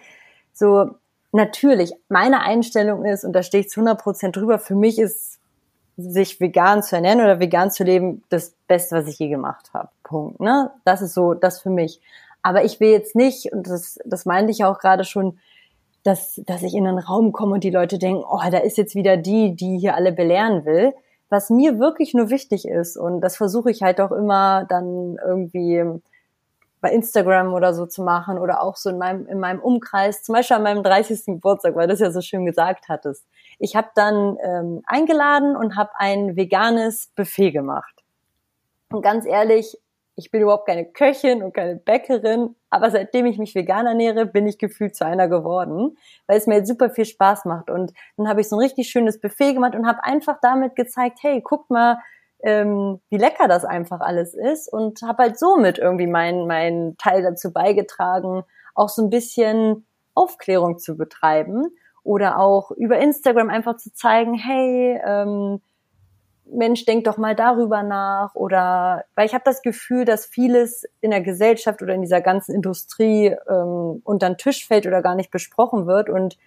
So, 0.53 0.95
natürlich, 1.31 1.93
meine 2.09 2.41
Einstellung 2.41 3.05
ist, 3.05 3.23
und 3.23 3.33
da 3.33 3.41
stehe 3.41 3.63
ich 3.63 3.69
zu 3.69 3.79
100 3.79 4.01
Prozent 4.01 4.35
drüber, 4.35 4.59
für 4.59 4.75
mich 4.75 4.99
ist 4.99 5.32
sich 5.97 6.39
vegan 6.39 6.81
zu 6.81 6.95
ernähren 6.95 7.21
oder 7.21 7.39
vegan 7.39 7.71
zu 7.71 7.83
leben 7.83 8.23
das 8.29 8.55
Beste, 8.67 8.95
was 8.95 9.07
ich 9.07 9.19
je 9.19 9.29
gemacht 9.29 9.71
habe. 9.73 9.89
Punkt. 10.03 10.39
Ne? 10.39 10.71
Das 10.85 11.01
ist 11.01 11.13
so, 11.13 11.33
das 11.33 11.61
für 11.61 11.69
mich. 11.69 12.01
Aber 12.41 12.65
ich 12.65 12.79
will 12.79 12.89
jetzt 12.89 13.15
nicht, 13.15 13.51
und 13.53 13.67
das, 13.67 13.99
das 14.05 14.25
meinte 14.25 14.51
ich 14.51 14.65
auch 14.65 14.79
gerade 14.79 15.03
schon, 15.03 15.39
dass, 16.03 16.41
dass 16.45 16.63
ich 16.63 16.73
in 16.73 16.85
einen 16.85 16.99
Raum 16.99 17.31
komme 17.31 17.53
und 17.53 17.63
die 17.63 17.69
Leute 17.69 17.97
denken, 17.97 18.23
oh, 18.27 18.41
da 18.51 18.57
ist 18.57 18.77
jetzt 18.77 18.95
wieder 18.95 19.15
die, 19.17 19.55
die 19.55 19.77
hier 19.77 19.95
alle 19.95 20.11
belehren 20.11 20.65
will. 20.65 20.93
Was 21.29 21.49
mir 21.49 21.79
wirklich 21.79 22.13
nur 22.13 22.29
wichtig 22.29 22.67
ist, 22.67 22.97
und 22.97 23.21
das 23.21 23.37
versuche 23.37 23.71
ich 23.71 23.81
halt 23.81 24.01
auch 24.01 24.11
immer 24.11 24.65
dann 24.65 25.17
irgendwie 25.25 25.83
bei 26.81 26.91
Instagram 26.91 27.53
oder 27.53 27.73
so 27.73 27.85
zu 27.85 28.03
machen 28.03 28.37
oder 28.37 28.61
auch 28.61 28.75
so 28.75 28.89
in 28.89 28.97
meinem, 28.97 29.25
in 29.27 29.39
meinem 29.39 29.61
Umkreis, 29.61 30.21
zum 30.21 30.33
Beispiel 30.35 30.57
an 30.57 30.63
meinem 30.63 30.83
30. 30.83 31.25
Geburtstag, 31.25 31.75
weil 31.75 31.87
du 31.87 31.93
das 31.93 32.01
ja 32.01 32.11
so 32.11 32.19
schön 32.19 32.45
gesagt 32.45 32.89
hattest. 32.89 33.25
Ich 33.59 33.75
habe 33.75 33.89
dann 33.95 34.37
ähm, 34.43 34.81
eingeladen 34.85 35.55
und 35.55 35.75
habe 35.75 35.91
ein 35.95 36.35
veganes 36.35 37.11
Buffet 37.15 37.51
gemacht. 37.51 38.03
Und 38.91 39.01
ganz 39.01 39.25
ehrlich, 39.25 39.77
ich 40.15 40.29
bin 40.29 40.41
überhaupt 40.41 40.67
keine 40.67 40.85
Köchin 40.85 41.41
und 41.41 41.53
keine 41.53 41.75
Bäckerin, 41.75 42.55
aber 42.69 42.91
seitdem 42.91 43.25
ich 43.25 43.37
mich 43.37 43.55
vegan 43.55 43.87
ernähre, 43.87 44.25
bin 44.25 44.45
ich 44.45 44.59
gefühlt 44.59 44.95
zu 44.95 45.05
einer 45.05 45.27
geworden, 45.27 45.97
weil 46.27 46.37
es 46.37 46.45
mir 46.45 46.57
jetzt 46.57 46.67
super 46.67 46.89
viel 46.89 47.05
Spaß 47.05 47.45
macht. 47.45 47.69
Und 47.69 47.93
dann 48.17 48.27
habe 48.27 48.41
ich 48.41 48.49
so 48.49 48.55
ein 48.55 48.61
richtig 48.61 48.89
schönes 48.89 49.19
Buffet 49.19 49.53
gemacht 49.53 49.75
und 49.75 49.87
habe 49.87 50.03
einfach 50.03 50.37
damit 50.41 50.75
gezeigt, 50.75 51.19
hey, 51.21 51.41
guck 51.41 51.69
mal, 51.69 51.97
ähm, 52.43 52.99
wie 53.09 53.17
lecker 53.17 53.47
das 53.47 53.65
einfach 53.65 54.01
alles 54.01 54.33
ist 54.33 54.71
und 54.71 55.01
habe 55.01 55.23
halt 55.23 55.39
somit 55.39 55.79
irgendwie 55.79 56.07
meinen 56.07 56.45
mein 56.45 56.95
Teil 56.97 57.23
dazu 57.23 57.51
beigetragen, 57.51 58.43
auch 58.75 58.89
so 58.89 59.01
ein 59.01 59.09
bisschen 59.09 59.87
Aufklärung 60.13 60.77
zu 60.77 60.97
betreiben 60.97 61.67
oder 62.03 62.39
auch 62.39 62.71
über 62.71 62.99
Instagram 62.99 63.49
einfach 63.49 63.77
zu 63.77 63.93
zeigen, 63.93 64.33
hey, 64.33 64.99
ähm, 65.05 65.61
Mensch, 66.45 66.85
denk 66.85 67.05
doch 67.05 67.17
mal 67.17 67.35
darüber 67.35 67.83
nach 67.83 68.35
oder 68.35 69.05
weil 69.15 69.25
ich 69.25 69.33
habe 69.33 69.43
das 69.45 69.61
Gefühl, 69.61 70.05
dass 70.05 70.25
vieles 70.25 70.83
in 71.01 71.11
der 71.11 71.21
Gesellschaft 71.21 71.81
oder 71.81 71.93
in 71.93 72.01
dieser 72.01 72.21
ganzen 72.21 72.53
Industrie 72.53 73.35
ähm, 73.49 74.01
unter 74.03 74.29
den 74.29 74.37
Tisch 74.37 74.67
fällt 74.67 74.85
oder 74.85 75.01
gar 75.01 75.15
nicht 75.15 75.31
besprochen 75.31 75.87
wird 75.87 76.09
und 76.09 76.37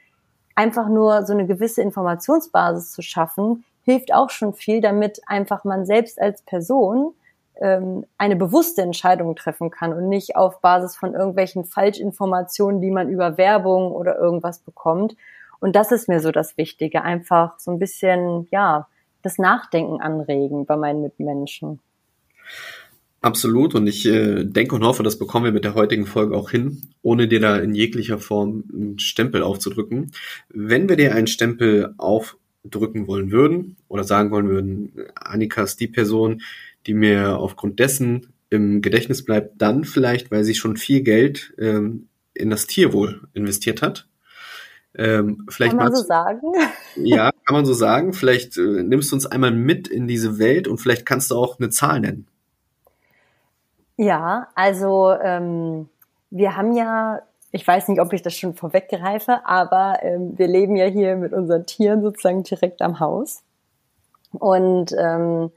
einfach 0.54 0.88
nur 0.88 1.24
so 1.24 1.32
eine 1.32 1.46
gewisse 1.46 1.82
Informationsbasis 1.82 2.92
zu 2.92 3.02
schaffen, 3.02 3.64
hilft 3.82 4.12
auch 4.12 4.30
schon 4.30 4.52
viel, 4.52 4.80
damit 4.80 5.20
einfach 5.26 5.64
man 5.64 5.86
selbst 5.86 6.20
als 6.20 6.42
Person 6.42 7.14
ähm, 7.60 8.04
eine 8.18 8.36
bewusste 8.36 8.82
Entscheidung 8.82 9.34
treffen 9.36 9.70
kann 9.70 9.92
und 9.92 10.08
nicht 10.08 10.36
auf 10.36 10.60
Basis 10.60 10.96
von 10.96 11.14
irgendwelchen 11.14 11.64
Falschinformationen, 11.64 12.80
die 12.80 12.90
man 12.90 13.08
über 13.08 13.38
Werbung 13.38 13.92
oder 13.92 14.16
irgendwas 14.18 14.58
bekommt. 14.58 15.16
Und 15.60 15.76
das 15.76 15.92
ist 15.92 16.08
mir 16.08 16.20
so 16.20 16.30
das 16.30 16.56
Wichtige, 16.56 17.02
einfach 17.02 17.58
so 17.58 17.70
ein 17.70 17.78
bisschen, 17.78 18.46
ja, 18.50 18.88
das 19.22 19.38
Nachdenken 19.38 20.00
anregen 20.00 20.66
bei 20.66 20.76
meinen 20.76 21.02
Mitmenschen. 21.02 21.80
Absolut 23.22 23.74
und 23.74 23.86
ich 23.88 24.06
äh, 24.06 24.44
denke 24.44 24.76
und 24.76 24.84
hoffe, 24.84 25.02
das 25.02 25.18
bekommen 25.18 25.46
wir 25.46 25.52
mit 25.52 25.64
der 25.64 25.74
heutigen 25.74 26.06
Folge 26.06 26.36
auch 26.36 26.50
hin, 26.50 26.82
ohne 27.02 27.26
dir 27.26 27.40
da 27.40 27.56
in 27.56 27.74
jeglicher 27.74 28.18
Form 28.18 28.64
einen 28.72 28.98
Stempel 29.00 29.42
aufzudrücken. 29.42 30.12
Wenn 30.48 30.88
wir 30.88 30.96
dir 30.96 31.14
einen 31.14 31.26
Stempel 31.26 31.94
auf 31.98 32.36
drücken 32.62 33.06
wollen 33.06 33.30
würden 33.30 33.76
oder 33.88 34.04
sagen 34.04 34.30
wollen 34.30 34.48
würden, 34.48 34.92
Annika 35.14 35.62
ist 35.62 35.80
die 35.80 35.88
Person, 35.88 36.42
die 36.86 36.94
mir 36.94 37.38
aufgrund 37.38 37.80
dessen 37.80 38.28
im 38.50 38.80
Gedächtnis 38.80 39.24
bleibt, 39.24 39.60
dann 39.60 39.84
vielleicht, 39.84 40.30
weil 40.30 40.44
sie 40.44 40.54
schon 40.54 40.76
viel 40.76 41.02
Geld 41.02 41.52
ähm, 41.58 42.08
in 42.32 42.50
das 42.50 42.66
Tierwohl 42.66 43.22
investiert 43.34 43.82
hat. 43.82 44.06
Ähm, 44.96 45.46
vielleicht 45.48 45.76
kann 45.76 45.84
man 45.84 45.94
so 45.94 46.02
sagen? 46.02 46.52
Ja, 46.96 47.30
kann 47.44 47.54
man 47.54 47.66
so 47.66 47.74
sagen. 47.74 48.12
Vielleicht 48.12 48.56
äh, 48.56 48.82
nimmst 48.82 49.12
du 49.12 49.16
uns 49.16 49.26
einmal 49.26 49.50
mit 49.50 49.88
in 49.88 50.08
diese 50.08 50.38
Welt 50.38 50.68
und 50.68 50.78
vielleicht 50.78 51.04
kannst 51.04 51.30
du 51.30 51.36
auch 51.36 51.58
eine 51.58 51.68
Zahl 51.68 52.00
nennen. 52.00 52.26
Ja, 53.96 54.48
also 54.54 55.12
ähm, 55.12 55.88
wir 56.30 56.56
haben 56.56 56.72
ja 56.72 57.22
ich 57.56 57.66
weiß 57.66 57.88
nicht, 57.88 58.00
ob 58.00 58.12
ich 58.12 58.22
das 58.22 58.34
schon 58.34 58.54
vorweggreife, 58.54 59.40
aber 59.46 60.00
ähm, 60.02 60.36
wir 60.36 60.46
leben 60.46 60.76
ja 60.76 60.84
hier 60.86 61.16
mit 61.16 61.32
unseren 61.32 61.64
Tieren 61.64 62.02
sozusagen 62.02 62.42
direkt 62.42 62.82
am 62.82 63.00
Haus. 63.00 63.42
Und 64.32 64.94
ähm, 64.98 65.50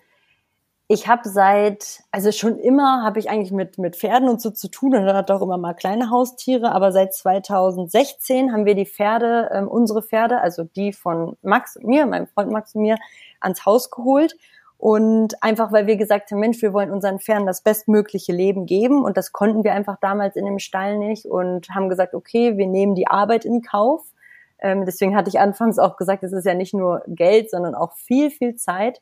ich 0.91 1.08
habe 1.08 1.30
seit, 1.30 2.02
also 2.12 2.32
schon 2.32 2.58
immer 2.58 3.04
habe 3.04 3.19
ich 3.19 3.30
eigentlich 3.30 3.52
mit, 3.52 3.78
mit 3.78 3.95
Pferden 3.95 4.28
und 4.28 4.41
so 4.41 4.49
zu 4.49 4.69
tun 4.69 4.95
und 4.95 5.06
hat 5.06 5.30
auch 5.30 5.43
immer 5.43 5.60
mal 5.60 5.75
kleine 5.75 6.10
Haustiere, 6.10 6.71
aber 6.71 6.91
seit 6.91 7.13
2016 7.13 8.52
haben 8.52 8.65
wir 8.65 8.73
die 8.73 8.88
Pferde, 8.88 9.52
ähm, 9.54 9.67
unsere 9.67 10.02
Pferde, 10.02 10.41
also 10.41 10.63
die 10.63 10.91
von 10.91 11.38
Max 11.43 11.75
und 11.75 11.86
mir, 11.86 12.08
meinem 12.08 12.25
Freund 12.25 12.52
Max 12.52 12.73
und 12.73 12.82
mir, 12.82 12.97
ans 13.39 13.67
Haus 13.67 13.91
geholt 13.91 14.36
und 14.80 15.43
einfach, 15.43 15.71
weil 15.71 15.86
wir 15.86 15.95
gesagt 15.95 16.32
haben, 16.32 16.39
Mensch, 16.39 16.60
wir 16.63 16.73
wollen 16.73 16.89
unseren 16.89 17.19
Pferden 17.19 17.45
das 17.45 17.62
bestmögliche 17.62 18.32
Leben 18.32 18.65
geben. 18.65 19.04
Und 19.04 19.17
das 19.17 19.34
konnten 19.34 19.65
wir 19.65 19.73
einfach 19.73 19.97
damals 19.99 20.38
in 20.38 20.45
dem 20.45 20.58
Stall 20.58 20.97
nicht 20.97 21.25
und 21.25 21.69
haben 21.69 21.89
gesagt, 21.89 22.15
okay, 22.15 22.58
wir 22.58 22.65
nehmen 22.65 22.95
die 22.95 23.06
Arbeit 23.06 23.43
in 23.43 23.62
Kauf. 23.62 24.06
Ähm, 24.58 24.86
deswegen 24.86 25.17
hatte 25.17 25.28
ich 25.28 25.39
anfangs 25.39 25.78
auch 25.78 25.97
gesagt, 25.97 26.23
es 26.23 26.32
ist 26.32 26.45
ja 26.45 26.54
nicht 26.54 26.73
nur 26.73 27.04
Geld, 27.08 27.52
sondern 27.52 27.75
auch 27.75 27.93
viel, 27.93 28.32
viel 28.32 28.56
Zeit, 28.56 29.02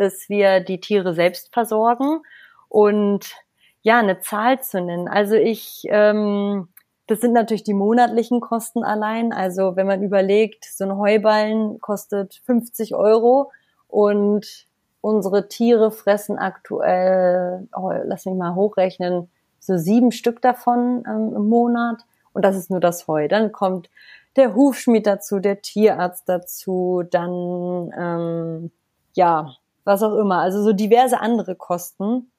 dass 0.00 0.28
wir 0.30 0.60
die 0.60 0.80
Tiere 0.80 1.14
selbst 1.14 1.52
versorgen. 1.52 2.22
Und 2.68 3.34
ja, 3.82 3.98
eine 3.98 4.20
Zahl 4.20 4.62
zu 4.62 4.80
nennen. 4.80 5.08
Also 5.08 5.34
ich, 5.34 5.82
ähm, 5.88 6.68
das 7.06 7.20
sind 7.20 7.32
natürlich 7.32 7.64
die 7.64 7.74
monatlichen 7.74 8.40
Kosten 8.40 8.82
allein. 8.82 9.32
Also 9.32 9.76
wenn 9.76 9.86
man 9.86 10.02
überlegt, 10.02 10.64
so 10.64 10.84
ein 10.84 10.96
Heuballen 10.96 11.80
kostet 11.80 12.40
50 12.46 12.94
Euro 12.94 13.50
und 13.88 14.66
unsere 15.02 15.48
Tiere 15.48 15.90
fressen 15.90 16.38
aktuell, 16.38 17.68
oh, 17.74 17.92
lass 18.04 18.26
mich 18.26 18.36
mal 18.36 18.54
hochrechnen, 18.54 19.30
so 19.58 19.76
sieben 19.76 20.12
Stück 20.12 20.40
davon 20.40 21.04
ähm, 21.06 21.34
im 21.36 21.48
Monat. 21.48 22.02
Und 22.32 22.44
das 22.44 22.56
ist 22.56 22.70
nur 22.70 22.80
das 22.80 23.06
Heu. 23.06 23.28
Dann 23.28 23.52
kommt 23.52 23.90
der 24.36 24.54
Hufschmied 24.54 25.06
dazu, 25.06 25.40
der 25.40 25.60
Tierarzt 25.60 26.28
dazu, 26.28 27.02
dann 27.10 27.92
ähm, 27.98 28.70
ja, 29.14 29.56
was 29.90 30.02
auch 30.02 30.14
immer. 30.14 30.38
Also 30.38 30.62
so 30.62 30.72
diverse 30.72 31.20
andere 31.20 31.56
Kosten. 31.56 32.30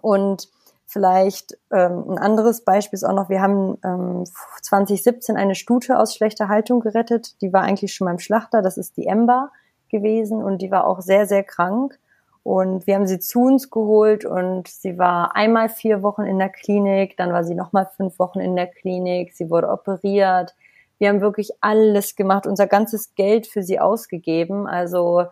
Und 0.00 0.48
vielleicht 0.86 1.58
ähm, 1.72 2.10
ein 2.10 2.18
anderes 2.18 2.64
Beispiel 2.64 2.96
ist 2.96 3.04
auch 3.04 3.14
noch, 3.14 3.28
wir 3.28 3.42
haben 3.42 3.78
ähm, 3.84 4.24
2017 4.62 5.36
eine 5.36 5.54
Stute 5.54 5.98
aus 5.98 6.14
schlechter 6.14 6.48
Haltung 6.48 6.80
gerettet. 6.80 7.40
Die 7.42 7.52
war 7.52 7.62
eigentlich 7.62 7.94
schon 7.94 8.06
beim 8.06 8.20
Schlachter, 8.20 8.62
das 8.62 8.78
ist 8.78 8.96
die 8.96 9.06
Ember 9.06 9.50
gewesen 9.90 10.42
und 10.42 10.62
die 10.62 10.70
war 10.70 10.86
auch 10.86 11.00
sehr, 11.00 11.26
sehr 11.26 11.42
krank. 11.42 11.98
Und 12.44 12.86
wir 12.86 12.94
haben 12.94 13.06
sie 13.06 13.18
zu 13.18 13.40
uns 13.40 13.70
geholt 13.70 14.24
und 14.24 14.68
sie 14.68 14.96
war 14.96 15.36
einmal 15.36 15.68
vier 15.68 16.02
Wochen 16.02 16.22
in 16.22 16.38
der 16.38 16.48
Klinik, 16.48 17.16
dann 17.16 17.32
war 17.32 17.44
sie 17.44 17.54
nochmal 17.54 17.90
fünf 17.96 18.18
Wochen 18.18 18.40
in 18.40 18.56
der 18.56 18.68
Klinik, 18.68 19.34
sie 19.34 19.50
wurde 19.50 19.68
operiert. 19.68 20.54
Wir 20.98 21.08
haben 21.08 21.20
wirklich 21.20 21.50
alles 21.60 22.16
gemacht, 22.16 22.46
unser 22.46 22.66
ganzes 22.66 23.14
Geld 23.14 23.46
für 23.46 23.62
sie 23.62 23.78
ausgegeben. 23.80 24.66
Also 24.66 25.24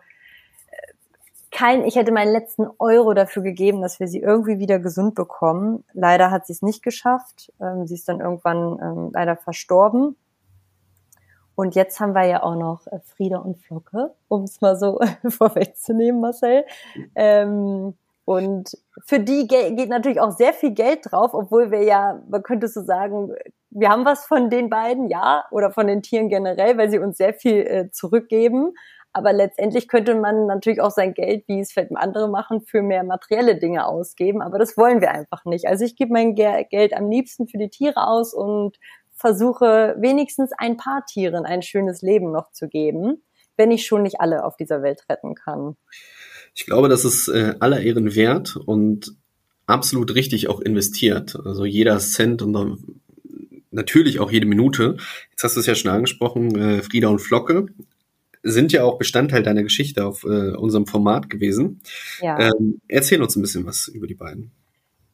kein, 1.57 1.85
ich 1.85 1.95
hätte 1.95 2.11
meinen 2.11 2.31
letzten 2.31 2.67
Euro 2.77 3.15
dafür 3.15 3.41
gegeben, 3.41 3.81
dass 3.81 3.99
wir 3.99 4.07
sie 4.07 4.19
irgendwie 4.19 4.59
wieder 4.59 4.77
gesund 4.77 5.15
bekommen. 5.15 5.83
Leider 5.93 6.29
hat 6.29 6.45
sie 6.45 6.53
es 6.53 6.61
nicht 6.61 6.83
geschafft. 6.83 7.51
Ähm, 7.59 7.87
sie 7.87 7.95
ist 7.95 8.07
dann 8.07 8.19
irgendwann 8.19 8.77
ähm, 8.79 9.09
leider 9.11 9.35
verstorben. 9.35 10.15
Und 11.55 11.73
jetzt 11.73 11.99
haben 11.99 12.13
wir 12.13 12.25
ja 12.25 12.43
auch 12.43 12.55
noch 12.55 12.85
äh, 12.85 12.99
Frieda 12.99 13.39
und 13.39 13.57
Flocke, 13.57 14.13
um 14.27 14.43
es 14.43 14.61
mal 14.61 14.77
so 14.77 14.99
vorwegzunehmen, 15.27 16.21
Marcel. 16.21 16.63
Ähm, 17.15 17.95
und 18.23 18.77
für 19.05 19.19
die 19.19 19.47
geht 19.47 19.89
natürlich 19.89 20.21
auch 20.21 20.31
sehr 20.31 20.53
viel 20.53 20.71
Geld 20.75 21.09
drauf, 21.09 21.33
obwohl 21.33 21.71
wir 21.71 21.81
ja, 21.81 22.21
man 22.29 22.43
könnte 22.43 22.67
so 22.67 22.83
sagen, 22.83 23.33
wir 23.71 23.89
haben 23.89 24.05
was 24.05 24.25
von 24.27 24.51
den 24.51 24.69
beiden, 24.69 25.07
ja, 25.07 25.45
oder 25.49 25.71
von 25.71 25.87
den 25.87 26.03
Tieren 26.03 26.29
generell, 26.29 26.77
weil 26.77 26.91
sie 26.91 26.99
uns 26.99 27.17
sehr 27.17 27.33
viel 27.33 27.61
äh, 27.65 27.89
zurückgeben. 27.89 28.73
Aber 29.13 29.33
letztendlich 29.33 29.87
könnte 29.87 30.15
man 30.15 30.45
natürlich 30.45 30.81
auch 30.81 30.91
sein 30.91 31.13
Geld, 31.13 31.47
wie 31.47 31.59
es 31.59 31.71
vielleicht 31.71 31.95
andere 31.95 32.29
machen, 32.29 32.61
für 32.61 32.81
mehr 32.81 33.03
materielle 33.03 33.57
Dinge 33.57 33.87
ausgeben. 33.87 34.41
Aber 34.41 34.59
das 34.59 34.77
wollen 34.77 35.01
wir 35.01 35.11
einfach 35.11 35.43
nicht. 35.45 35.67
Also 35.67 35.85
ich 35.85 35.95
gebe 35.95 36.13
mein 36.13 36.35
Geld 36.35 36.93
am 36.93 37.09
liebsten 37.09 37.47
für 37.47 37.57
die 37.57 37.69
Tiere 37.69 38.07
aus 38.07 38.33
und 38.33 38.77
versuche 39.15 39.95
wenigstens 39.99 40.51
ein 40.57 40.77
paar 40.77 41.03
Tieren 41.05 41.45
ein 41.45 41.63
schönes 41.63 42.01
Leben 42.01 42.31
noch 42.31 42.51
zu 42.51 42.67
geben, 42.67 43.23
wenn 43.55 43.71
ich 43.71 43.85
schon 43.85 44.03
nicht 44.03 44.21
alle 44.21 44.45
auf 44.45 44.55
dieser 44.55 44.83
Welt 44.83 45.03
retten 45.09 45.33
kann. 45.33 45.75
Ich 46.53 46.65
glaube, 46.65 46.87
das 46.87 47.03
ist 47.03 47.27
äh, 47.27 47.55
aller 47.59 47.81
Ehren 47.81 48.15
wert 48.15 48.55
und 48.55 49.15
absolut 49.65 50.15
richtig 50.15 50.47
auch 50.47 50.59
investiert. 50.59 51.37
Also 51.43 51.65
jeder 51.65 51.97
Cent 51.99 52.41
und 52.41 52.79
natürlich 53.71 54.19
auch 54.19 54.31
jede 54.31 54.45
Minute. 54.45 54.97
Jetzt 55.31 55.43
hast 55.43 55.55
du 55.55 55.59
es 55.59 55.65
ja 55.65 55.75
schon 55.75 55.91
angesprochen, 55.91 56.55
äh, 56.55 56.81
Frieda 56.81 57.09
und 57.09 57.19
Flocke 57.19 57.67
sind 58.51 58.71
ja 58.71 58.83
auch 58.83 58.97
Bestandteil 58.97 59.43
deiner 59.43 59.63
Geschichte 59.63 60.05
auf 60.05 60.23
äh, 60.23 60.55
unserem 60.55 60.87
Format 60.87 61.29
gewesen. 61.29 61.81
Ja. 62.21 62.39
Ähm, 62.39 62.79
erzähl 62.87 63.21
uns 63.21 63.35
ein 63.35 63.41
bisschen 63.41 63.65
was 63.65 63.87
über 63.87 64.07
die 64.07 64.15
beiden. 64.15 64.51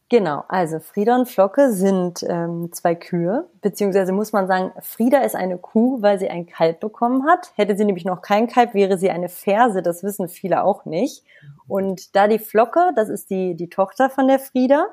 Genau, 0.10 0.44
also 0.48 0.80
Frieda 0.80 1.16
und 1.16 1.28
Flocke 1.28 1.72
sind 1.72 2.24
ähm, 2.30 2.72
zwei 2.72 2.94
Kühe, 2.94 3.48
beziehungsweise 3.62 4.12
muss 4.12 4.32
man 4.32 4.46
sagen, 4.46 4.72
Frieda 4.80 5.22
ist 5.22 5.36
eine 5.36 5.58
Kuh, 5.58 6.04
weil 6.04 6.20
sie 6.20 6.30
ein 6.30 6.46
Kalb 6.46 6.82
bekommen 6.82 7.26
hat. 7.26 7.52
Hätte 7.56 7.76
sie 7.76 7.84
nämlich 7.84 8.06
noch 8.06 8.22
kein 8.22 8.48
Kalb, 8.48 8.76
wäre 8.76 9.00
sie 9.00 9.10
eine 9.10 9.28
Ferse, 9.28 9.82
das 9.82 10.04
wissen 10.04 10.28
viele 10.28 10.64
auch 10.64 10.86
nicht. 10.86 11.24
Und 11.68 12.16
da 12.16 12.28
die 12.28 12.38
Flocke, 12.38 12.92
das 12.96 13.10
ist 13.10 13.32
die, 13.32 13.56
die 13.56 13.70
Tochter 13.70 14.12
von 14.12 14.28
der 14.28 14.38
Frieda, 14.38 14.88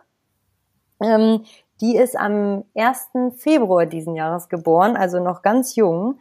ähm, 1.02 1.44
die 1.82 1.96
ist 1.96 2.16
am 2.16 2.64
1. 2.74 3.36
Februar 3.36 3.84
diesen 3.84 4.14
Jahres 4.14 4.48
geboren, 4.48 4.96
also 4.96 5.22
noch 5.22 5.42
ganz 5.42 5.76
jung. 5.76 6.18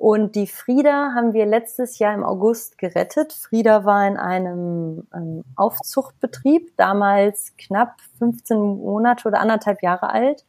Und 0.00 0.34
die 0.34 0.46
Frieda 0.46 1.12
haben 1.14 1.34
wir 1.34 1.44
letztes 1.44 1.98
Jahr 1.98 2.14
im 2.14 2.24
August 2.24 2.78
gerettet. 2.78 3.34
Frieda 3.34 3.84
war 3.84 4.08
in 4.08 4.16
einem 4.16 5.06
ähm, 5.14 5.44
Aufzuchtbetrieb, 5.56 6.74
damals 6.78 7.52
knapp 7.58 7.96
15 8.18 8.56
Monate 8.78 9.28
oder 9.28 9.40
anderthalb 9.40 9.82
Jahre 9.82 10.08
alt. 10.08 10.46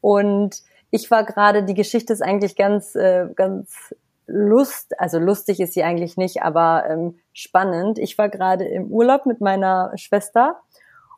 Und 0.00 0.62
ich 0.92 1.10
war 1.10 1.24
gerade, 1.24 1.64
die 1.64 1.74
Geschichte 1.74 2.12
ist 2.12 2.22
eigentlich 2.22 2.54
ganz, 2.54 2.94
äh, 2.94 3.26
ganz 3.34 3.92
lust, 4.28 5.00
also 5.00 5.18
lustig 5.18 5.58
ist 5.58 5.72
sie 5.72 5.82
eigentlich 5.82 6.16
nicht, 6.16 6.44
aber 6.44 6.84
ähm, 6.88 7.18
spannend. 7.32 7.98
Ich 7.98 8.16
war 8.18 8.28
gerade 8.28 8.66
im 8.66 8.86
Urlaub 8.86 9.26
mit 9.26 9.40
meiner 9.40 9.90
Schwester 9.96 10.60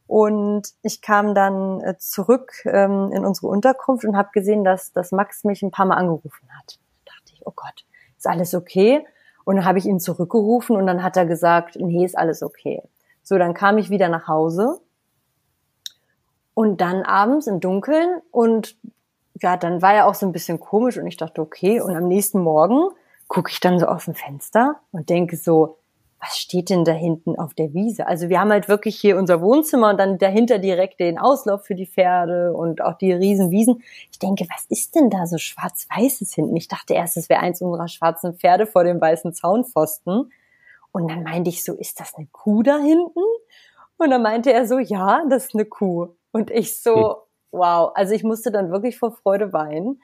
und 0.06 0.62
ich 0.80 1.02
kam 1.02 1.34
dann 1.34 1.82
äh, 1.82 1.98
zurück 1.98 2.50
ähm, 2.64 3.12
in 3.12 3.26
unsere 3.26 3.48
Unterkunft 3.48 4.06
und 4.06 4.16
habe 4.16 4.30
gesehen, 4.32 4.64
dass, 4.64 4.90
dass 4.92 5.12
Max 5.12 5.44
mich 5.44 5.60
ein 5.60 5.70
paar 5.70 5.84
Mal 5.84 5.96
angerufen 5.96 6.48
hat 6.58 6.78
oh 7.48 7.52
Gott, 7.56 7.84
ist 8.16 8.26
alles 8.26 8.54
okay? 8.54 9.04
Und 9.44 9.56
dann 9.56 9.64
habe 9.64 9.78
ich 9.78 9.86
ihn 9.86 9.98
zurückgerufen 9.98 10.76
und 10.76 10.86
dann 10.86 11.02
hat 11.02 11.16
er 11.16 11.24
gesagt, 11.24 11.76
nee, 11.76 12.04
ist 12.04 12.18
alles 12.18 12.42
okay. 12.42 12.82
So, 13.22 13.38
dann 13.38 13.54
kam 13.54 13.78
ich 13.78 13.90
wieder 13.90 14.08
nach 14.08 14.28
Hause 14.28 14.80
und 16.54 16.80
dann 16.80 17.02
abends 17.02 17.46
im 17.46 17.60
Dunkeln 17.60 18.20
und 18.30 18.76
ja, 19.40 19.56
dann 19.56 19.80
war 19.80 19.94
er 19.94 20.06
auch 20.06 20.14
so 20.14 20.26
ein 20.26 20.32
bisschen 20.32 20.60
komisch 20.60 20.98
und 20.98 21.06
ich 21.06 21.16
dachte, 21.16 21.40
okay. 21.40 21.80
Und 21.80 21.96
am 21.96 22.08
nächsten 22.08 22.40
Morgen 22.40 22.90
gucke 23.28 23.50
ich 23.50 23.60
dann 23.60 23.78
so 23.78 23.86
aus 23.86 24.06
dem 24.06 24.14
Fenster 24.14 24.80
und 24.90 25.08
denke 25.08 25.36
so, 25.36 25.78
was 26.20 26.36
steht 26.36 26.70
denn 26.70 26.84
da 26.84 26.92
hinten 26.92 27.38
auf 27.38 27.54
der 27.54 27.72
Wiese? 27.74 28.06
Also 28.06 28.28
wir 28.28 28.40
haben 28.40 28.50
halt 28.50 28.68
wirklich 28.68 28.98
hier 28.98 29.16
unser 29.16 29.40
Wohnzimmer 29.40 29.90
und 29.90 29.98
dann 29.98 30.18
dahinter 30.18 30.58
direkt 30.58 30.98
den 30.98 31.18
Auslauf 31.18 31.64
für 31.64 31.76
die 31.76 31.86
Pferde 31.86 32.52
und 32.52 32.82
auch 32.82 32.94
die 32.94 33.12
riesen 33.12 33.50
Wiesen. 33.50 33.82
Ich 34.10 34.18
denke, 34.18 34.46
was 34.52 34.64
ist 34.68 34.96
denn 34.96 35.10
da 35.10 35.26
so 35.26 35.38
schwarz-weißes 35.38 36.34
hinten? 36.34 36.56
Ich 36.56 36.66
dachte 36.66 36.94
erst, 36.94 37.16
es 37.16 37.28
wäre 37.28 37.40
eins 37.40 37.62
unserer 37.62 37.86
schwarzen 37.86 38.34
Pferde 38.34 38.66
vor 38.66 38.82
dem 38.82 39.00
weißen 39.00 39.32
Zaunpfosten. 39.32 40.32
Und 40.90 41.08
dann 41.08 41.22
meinte 41.22 41.50
ich 41.50 41.62
so, 41.62 41.74
ist 41.74 42.00
das 42.00 42.14
eine 42.16 42.26
Kuh 42.32 42.62
da 42.64 42.78
hinten? 42.78 43.20
Und 43.96 44.10
dann 44.10 44.22
meinte 44.22 44.52
er 44.52 44.66
so, 44.66 44.78
ja, 44.78 45.22
das 45.28 45.46
ist 45.46 45.54
eine 45.54 45.66
Kuh. 45.66 46.08
Und 46.32 46.50
ich 46.50 46.80
so, 46.80 46.94
hm. 46.94 47.16
wow. 47.52 47.92
Also 47.94 48.14
ich 48.14 48.24
musste 48.24 48.50
dann 48.50 48.72
wirklich 48.72 48.98
vor 48.98 49.12
Freude 49.12 49.52
weinen 49.52 50.00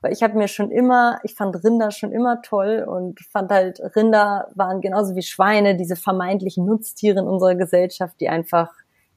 weil 0.00 0.12
ich 0.12 0.22
habe 0.22 0.38
mir 0.38 0.48
schon 0.48 0.70
immer, 0.70 1.20
ich 1.24 1.34
fand 1.34 1.62
Rinder 1.62 1.90
schon 1.90 2.12
immer 2.12 2.42
toll 2.42 2.84
und 2.88 3.20
fand 3.30 3.50
halt, 3.50 3.80
Rinder 3.94 4.48
waren 4.54 4.80
genauso 4.80 5.14
wie 5.14 5.22
Schweine 5.22 5.76
diese 5.76 5.96
vermeintlichen 5.96 6.64
Nutztiere 6.64 7.20
in 7.20 7.26
unserer 7.26 7.54
Gesellschaft, 7.54 8.16
die 8.20 8.28
einfach 8.28 8.70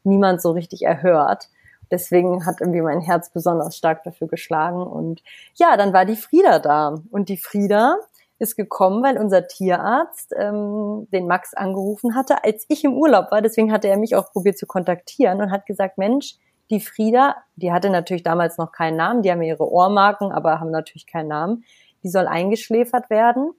niemand 0.04 0.42
so 0.42 0.52
richtig 0.52 0.84
erhört. 0.84 1.50
Deswegen 1.90 2.46
hat 2.46 2.60
irgendwie 2.60 2.82
mein 2.82 3.02
Herz 3.02 3.30
besonders 3.30 3.78
stark 3.78 4.04
dafür 4.04 4.28
geschlagen. 4.28 4.82
Und 4.82 5.22
ja, 5.56 5.78
dann 5.78 5.94
war 5.94 6.06
die 6.06 6.16
Frieda 6.16 6.60
da. 6.60 6.96
Und 7.12 7.30
die 7.30 7.38
Frieda 7.38 7.98
ist 8.40 8.56
gekommen, 8.56 9.04
weil 9.04 9.18
unser 9.18 9.48
Tierarzt 9.48 10.34
ähm, 10.36 11.08
den 11.14 11.28
Max 11.28 11.54
angerufen 11.54 12.16
hatte, 12.16 12.44
als 12.44 12.66
ich 12.68 12.84
im 12.84 12.94
Urlaub 12.94 13.32
war. 13.32 13.42
Deswegen 13.42 13.72
hatte 13.72 13.88
er 13.88 13.98
mich 13.98 14.16
auch 14.16 14.32
probiert 14.32 14.58
zu 14.58 14.66
kontaktieren 14.66 15.40
und 15.40 15.52
hat 15.52 15.66
gesagt, 15.66 15.98
Mensch, 15.98 16.36
die 16.74 16.80
Frieda, 16.80 17.36
die 17.56 17.72
hatte 17.72 17.90
natürlich 17.92 18.24
damals 18.24 18.58
noch 18.58 18.72
keinen 18.72 18.98
Namen, 18.98 19.22
die 19.22 19.32
haben 19.32 19.44
ihre 19.44 19.72
Ohrmarken, 19.72 20.32
aber 20.32 20.60
haben 20.60 20.72
natürlich 20.72 21.06
keinen 21.06 21.28
Namen. 21.28 21.64
Die 22.04 22.10
soll 22.10 22.28
eingeschläfert 22.28 23.10
werden. 23.10 23.52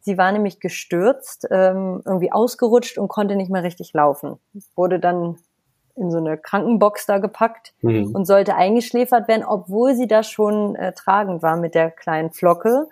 Sie 0.00 0.16
war 0.16 0.30
nämlich 0.30 0.60
gestürzt, 0.60 1.48
ähm, 1.50 2.02
irgendwie 2.04 2.30
ausgerutscht 2.30 2.96
und 2.96 3.08
konnte 3.08 3.34
nicht 3.36 3.50
mehr 3.50 3.64
richtig 3.64 3.92
laufen. 3.92 4.38
Wurde 4.76 5.00
dann 5.00 5.36
in 5.96 6.10
so 6.10 6.18
eine 6.18 6.38
Krankenbox 6.38 7.06
da 7.06 7.18
gepackt 7.18 7.74
mhm. 7.82 8.14
und 8.14 8.24
sollte 8.24 8.54
eingeschläfert 8.54 9.26
werden, 9.28 9.44
obwohl 9.44 9.94
sie 9.94 10.06
da 10.06 10.22
schon 10.22 10.76
äh, 10.76 10.92
tragend 10.92 11.42
war 11.42 11.56
mit 11.56 11.74
der 11.74 11.90
kleinen 11.90 12.30
Flocke. 12.30 12.86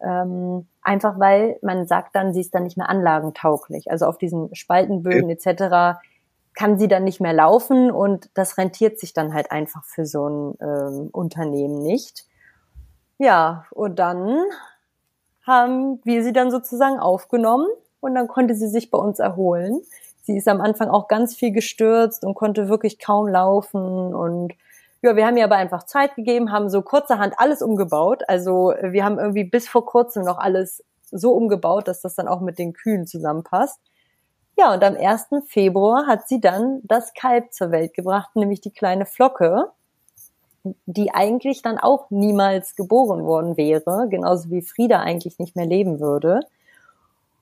Ähm, 0.00 0.66
einfach 0.82 1.18
weil 1.18 1.58
man 1.62 1.86
sagt 1.86 2.14
dann, 2.14 2.34
sie 2.34 2.40
ist 2.40 2.54
dann 2.54 2.64
nicht 2.64 2.76
mehr 2.76 2.88
anlagentauglich. 2.88 3.90
Also 3.90 4.06
auf 4.06 4.18
diesen 4.18 4.54
Spaltenböden 4.54 5.30
etc 5.30 5.98
kann 6.54 6.78
sie 6.78 6.88
dann 6.88 7.04
nicht 7.04 7.20
mehr 7.20 7.32
laufen 7.32 7.90
und 7.90 8.30
das 8.34 8.58
rentiert 8.58 8.98
sich 8.98 9.12
dann 9.12 9.32
halt 9.32 9.52
einfach 9.52 9.84
für 9.84 10.06
so 10.06 10.28
ein 10.28 10.58
ähm, 10.60 11.08
Unternehmen 11.12 11.82
nicht. 11.82 12.26
Ja, 13.18 13.64
und 13.70 13.98
dann 13.98 14.44
haben 15.46 16.00
wir 16.04 16.22
sie 16.22 16.32
dann 16.32 16.50
sozusagen 16.50 16.98
aufgenommen 16.98 17.66
und 18.00 18.14
dann 18.14 18.28
konnte 18.28 18.54
sie 18.54 18.68
sich 18.68 18.90
bei 18.90 18.98
uns 18.98 19.18
erholen. 19.18 19.80
Sie 20.22 20.36
ist 20.36 20.48
am 20.48 20.60
Anfang 20.60 20.88
auch 20.88 21.08
ganz 21.08 21.34
viel 21.34 21.52
gestürzt 21.52 22.24
und 22.24 22.34
konnte 22.34 22.68
wirklich 22.68 22.98
kaum 22.98 23.28
laufen 23.28 24.14
und 24.14 24.52
ja, 25.00 25.14
wir 25.14 25.26
haben 25.26 25.36
ihr 25.36 25.44
aber 25.44 25.56
einfach 25.56 25.84
Zeit 25.84 26.16
gegeben, 26.16 26.50
haben 26.50 26.68
so 26.68 26.82
kurzerhand 26.82 27.34
alles 27.38 27.62
umgebaut. 27.62 28.24
Also 28.26 28.74
wir 28.82 29.04
haben 29.04 29.18
irgendwie 29.18 29.44
bis 29.44 29.68
vor 29.68 29.86
kurzem 29.86 30.24
noch 30.24 30.38
alles 30.38 30.84
so 31.10 31.32
umgebaut, 31.32 31.86
dass 31.86 32.02
das 32.02 32.14
dann 32.14 32.28
auch 32.28 32.40
mit 32.40 32.58
den 32.58 32.72
Kühen 32.72 33.06
zusammenpasst. 33.06 33.80
Ja, 34.58 34.74
und 34.74 34.82
am 34.82 34.96
1. 34.96 35.28
Februar 35.46 36.08
hat 36.08 36.26
sie 36.26 36.40
dann 36.40 36.80
das 36.82 37.14
Kalb 37.14 37.52
zur 37.52 37.70
Welt 37.70 37.94
gebracht, 37.94 38.34
nämlich 38.34 38.60
die 38.60 38.72
kleine 38.72 39.06
Flocke, 39.06 39.70
die 40.84 41.14
eigentlich 41.14 41.62
dann 41.62 41.78
auch 41.78 42.10
niemals 42.10 42.74
geboren 42.74 43.24
worden 43.24 43.56
wäre, 43.56 44.08
genauso 44.10 44.50
wie 44.50 44.62
Frieda 44.62 44.98
eigentlich 44.98 45.38
nicht 45.38 45.54
mehr 45.54 45.64
leben 45.64 46.00
würde. 46.00 46.40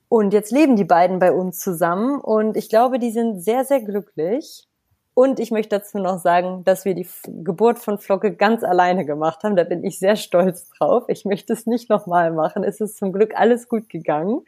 Und 0.09 0.31
jetzt 0.31 0.51
leben 0.51 0.75
die 0.75 0.83
beiden 0.83 1.17
bei 1.17 1.31
uns 1.31 1.59
zusammen 1.59 2.21
und 2.21 2.55
ich 2.55 2.69
glaube, 2.69 2.99
die 2.99 3.11
sind 3.11 3.41
sehr, 3.41 3.65
sehr 3.65 3.81
glücklich. 3.81 4.66
Und 5.17 5.39
ich 5.39 5.49
möchte 5.49 5.79
dazu 5.79 5.97
noch 5.97 6.19
sagen, 6.19 6.63
dass 6.63 6.85
wir 6.85 6.93
die 6.93 7.07
Geburt 7.25 7.79
von 7.79 7.97
Flocke 7.97 8.35
ganz 8.35 8.63
alleine 8.63 9.03
gemacht 9.03 9.43
haben. 9.43 9.55
Da 9.55 9.63
bin 9.63 9.83
ich 9.83 9.97
sehr 9.97 10.15
stolz 10.15 10.69
drauf. 10.77 11.05
Ich 11.07 11.25
möchte 11.25 11.53
es 11.53 11.65
nicht 11.65 11.89
nochmal 11.89 12.31
machen. 12.31 12.63
Es 12.63 12.79
ist 12.81 12.97
zum 12.97 13.11
Glück 13.11 13.33
alles 13.35 13.67
gut 13.67 13.89
gegangen. 13.89 14.41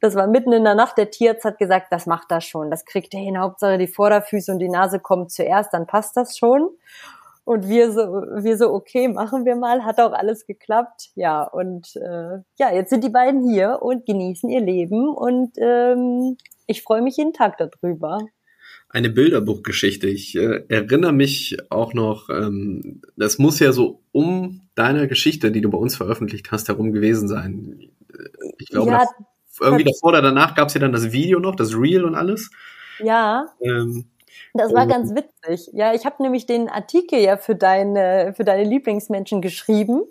Das 0.00 0.14
war 0.14 0.28
mitten 0.28 0.52
in 0.52 0.62
der 0.62 0.76
Nacht. 0.76 0.98
Der 0.98 1.10
Tierarzt 1.10 1.44
hat 1.44 1.58
gesagt, 1.58 1.88
das 1.90 2.06
macht 2.06 2.30
das 2.30 2.44
schon. 2.44 2.70
Das 2.70 2.84
kriegt 2.84 3.12
er 3.12 3.18
hin. 3.18 3.40
Hauptsache 3.40 3.76
die 3.76 3.88
Vorderfüße 3.88 4.52
und 4.52 4.60
die 4.60 4.68
Nase 4.68 5.00
kommen 5.00 5.28
zuerst, 5.28 5.74
dann 5.74 5.88
passt 5.88 6.16
das 6.16 6.38
schon. 6.38 6.70
Und 7.42 7.68
wir 7.68 7.90
so, 7.90 7.98
wir 8.00 8.56
so, 8.56 8.72
okay, 8.72 9.08
machen 9.08 9.46
wir 9.46 9.56
mal. 9.56 9.84
Hat 9.84 9.98
auch 9.98 10.12
alles 10.12 10.46
geklappt. 10.46 11.08
Ja, 11.16 11.42
und 11.42 11.96
äh, 11.96 12.38
ja, 12.56 12.72
jetzt 12.72 12.90
sind 12.90 13.02
die 13.02 13.10
beiden 13.10 13.50
hier 13.50 13.82
und 13.82 14.06
genießen 14.06 14.48
ihr 14.48 14.60
Leben. 14.60 15.08
Und 15.08 15.58
ähm, 15.58 16.36
ich 16.68 16.84
freue 16.84 17.02
mich 17.02 17.16
jeden 17.16 17.32
Tag 17.32 17.58
darüber 17.58 18.20
eine 18.88 19.10
Bilderbuchgeschichte. 19.10 20.08
Ich 20.08 20.34
äh, 20.36 20.64
erinnere 20.68 21.12
mich 21.12 21.58
auch 21.70 21.92
noch, 21.94 22.30
ähm, 22.30 23.02
das 23.16 23.38
muss 23.38 23.60
ja 23.60 23.72
so 23.72 24.02
um 24.12 24.68
deine 24.74 25.08
Geschichte, 25.08 25.50
die 25.50 25.60
du 25.60 25.70
bei 25.70 25.78
uns 25.78 25.96
veröffentlicht 25.96 26.50
hast, 26.52 26.68
herum 26.68 26.92
gewesen 26.92 27.28
sein. 27.28 27.90
Ich 28.58 28.68
glaube, 28.68 28.90
ja, 28.90 28.98
das, 28.98 29.08
irgendwie 29.60 29.84
davor 29.84 30.10
oder 30.10 30.22
danach 30.22 30.54
gab 30.54 30.68
es 30.68 30.74
ja 30.74 30.80
dann 30.80 30.92
das 30.92 31.12
Video 31.12 31.38
noch, 31.40 31.54
das 31.54 31.74
Reel 31.74 32.04
und 32.04 32.14
alles. 32.14 32.50
Ja. 33.00 33.46
Ähm, 33.60 34.06
das 34.54 34.72
war 34.72 34.86
ganz 34.86 35.14
witzig. 35.14 35.70
Ja, 35.72 35.94
ich 35.94 36.06
habe 36.06 36.22
nämlich 36.22 36.46
den 36.46 36.68
Artikel 36.68 37.18
ja 37.18 37.36
für 37.36 37.54
deine, 37.54 38.32
für 38.36 38.44
deine 38.44 38.68
Lieblingsmenschen 38.68 39.42
geschrieben, 39.42 40.02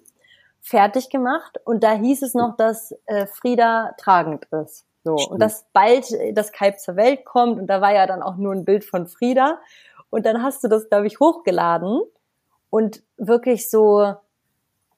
fertig 0.62 1.10
gemacht 1.10 1.58
und 1.66 1.84
da 1.84 1.94
hieß 1.94 2.22
es 2.22 2.34
noch, 2.34 2.56
dass 2.58 2.94
äh, 3.06 3.26
Frieda 3.26 3.94
tragend 3.98 4.46
ist. 4.63 4.87
So, 5.08 5.17
Stimmt. 5.17 5.32
und 5.32 5.39
dass 5.41 5.65
bald 5.72 6.06
das 6.34 6.52
Kalb 6.52 6.80
zur 6.82 6.98
Welt 6.98 7.24
kommt 7.24 7.60
und 7.60 7.67
da 7.67 7.80
war 7.80 7.93
ja 7.93 8.06
dann 8.06 8.22
auch 8.22 8.36
nur 8.36 8.54
ein 8.54 8.65
Bild 8.65 8.84
von 8.84 9.08
Frieda 9.08 9.58
und 10.10 10.26
dann 10.26 10.43
hast 10.43 10.65
du 10.65 10.67
das, 10.67 10.89
glaube 10.89 11.08
ich, 11.08 11.22
hochgeladen 11.22 12.02
und 12.70 13.04
wirklich 13.15 13.70
so 13.70 14.15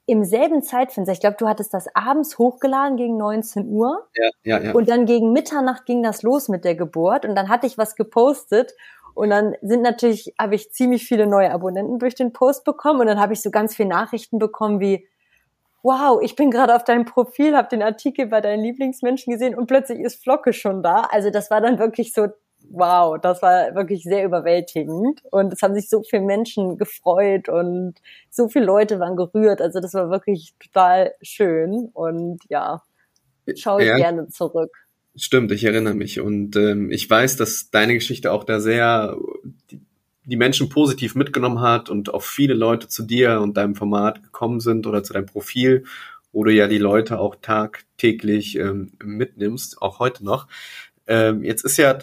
im 0.06 0.24
selben 0.24 0.64
Zeitfenster, 0.64 1.12
ich 1.12 1.20
glaube, 1.20 1.36
du 1.38 1.46
hattest 1.46 1.72
das 1.72 1.86
abends 1.94 2.38
hochgeladen 2.38 2.96
gegen 2.96 3.16
19 3.18 3.68
Uhr. 3.68 4.08
Ja, 4.16 4.30
ja, 4.42 4.60
ja. 4.60 4.72
Und 4.72 4.88
dann 4.88 5.06
gegen 5.06 5.32
Mitternacht 5.32 5.86
ging 5.86 6.02
das 6.02 6.22
los 6.24 6.48
mit 6.48 6.64
der 6.64 6.74
Geburt 6.74 7.24
und 7.24 7.36
dann 7.36 7.48
hatte 7.48 7.68
ich 7.68 7.78
was 7.78 7.94
gepostet 7.94 8.74
und 9.14 9.30
dann 9.30 9.54
sind 9.62 9.82
natürlich, 9.82 10.34
habe 10.36 10.56
ich 10.56 10.72
ziemlich 10.72 11.04
viele 11.04 11.28
neue 11.28 11.52
Abonnenten 11.52 12.00
durch 12.00 12.16
den 12.16 12.32
Post 12.32 12.64
bekommen 12.64 13.00
und 13.00 13.06
dann 13.06 13.20
habe 13.20 13.32
ich 13.32 13.42
so 13.42 13.52
ganz 13.52 13.76
viele 13.76 13.90
Nachrichten 13.90 14.40
bekommen 14.40 14.80
wie, 14.80 15.06
wow, 15.82 16.20
ich 16.22 16.36
bin 16.36 16.50
gerade 16.50 16.74
auf 16.74 16.84
deinem 16.84 17.04
Profil, 17.04 17.56
habe 17.56 17.68
den 17.68 17.82
Artikel 17.82 18.26
bei 18.26 18.40
deinen 18.40 18.62
Lieblingsmenschen 18.62 19.32
gesehen 19.32 19.54
und 19.54 19.66
plötzlich 19.66 20.00
ist 20.00 20.22
Flocke 20.22 20.52
schon 20.52 20.82
da. 20.82 21.08
Also 21.10 21.30
das 21.30 21.50
war 21.50 21.60
dann 21.60 21.78
wirklich 21.78 22.12
so, 22.12 22.28
wow, 22.68 23.18
das 23.20 23.42
war 23.42 23.74
wirklich 23.74 24.02
sehr 24.02 24.24
überwältigend. 24.24 25.22
Und 25.30 25.52
es 25.52 25.62
haben 25.62 25.74
sich 25.74 25.88
so 25.88 26.02
viele 26.02 26.22
Menschen 26.22 26.76
gefreut 26.76 27.48
und 27.48 27.94
so 28.28 28.48
viele 28.48 28.66
Leute 28.66 29.00
waren 29.00 29.16
gerührt. 29.16 29.60
Also 29.60 29.80
das 29.80 29.94
war 29.94 30.10
wirklich 30.10 30.54
total 30.58 31.14
schön. 31.22 31.90
Und 31.92 32.40
ja, 32.48 32.82
schaue 33.56 33.82
ich 33.82 33.88
ja. 33.88 33.96
gerne 33.96 34.28
zurück. 34.28 34.70
Stimmt, 35.16 35.50
ich 35.52 35.64
erinnere 35.64 35.94
mich. 35.94 36.20
Und 36.20 36.56
ähm, 36.56 36.90
ich 36.90 37.08
weiß, 37.08 37.36
dass 37.36 37.70
deine 37.70 37.94
Geschichte 37.94 38.32
auch 38.32 38.44
da 38.44 38.60
sehr 38.60 39.16
die 40.24 40.36
Menschen 40.36 40.68
positiv 40.68 41.14
mitgenommen 41.14 41.60
hat 41.60 41.88
und 41.88 42.12
auch 42.12 42.22
viele 42.22 42.54
Leute 42.54 42.88
zu 42.88 43.02
dir 43.02 43.40
und 43.40 43.56
deinem 43.56 43.74
Format 43.74 44.22
gekommen 44.22 44.60
sind 44.60 44.86
oder 44.86 45.02
zu 45.02 45.12
deinem 45.12 45.26
Profil, 45.26 45.84
wo 46.32 46.44
du 46.44 46.52
ja 46.52 46.68
die 46.68 46.78
Leute 46.78 47.18
auch 47.18 47.36
tagtäglich 47.40 48.56
ähm, 48.56 48.92
mitnimmst, 49.02 49.80
auch 49.82 49.98
heute 49.98 50.24
noch. 50.24 50.46
Ähm, 51.06 51.42
jetzt 51.42 51.64
ist 51.64 51.76
ja 51.76 51.98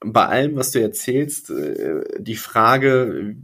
bei 0.00 0.26
allem, 0.26 0.56
was 0.56 0.70
du 0.70 0.80
erzählst, 0.80 1.50
äh, 1.50 2.02
die 2.18 2.36
Frage, 2.36 3.36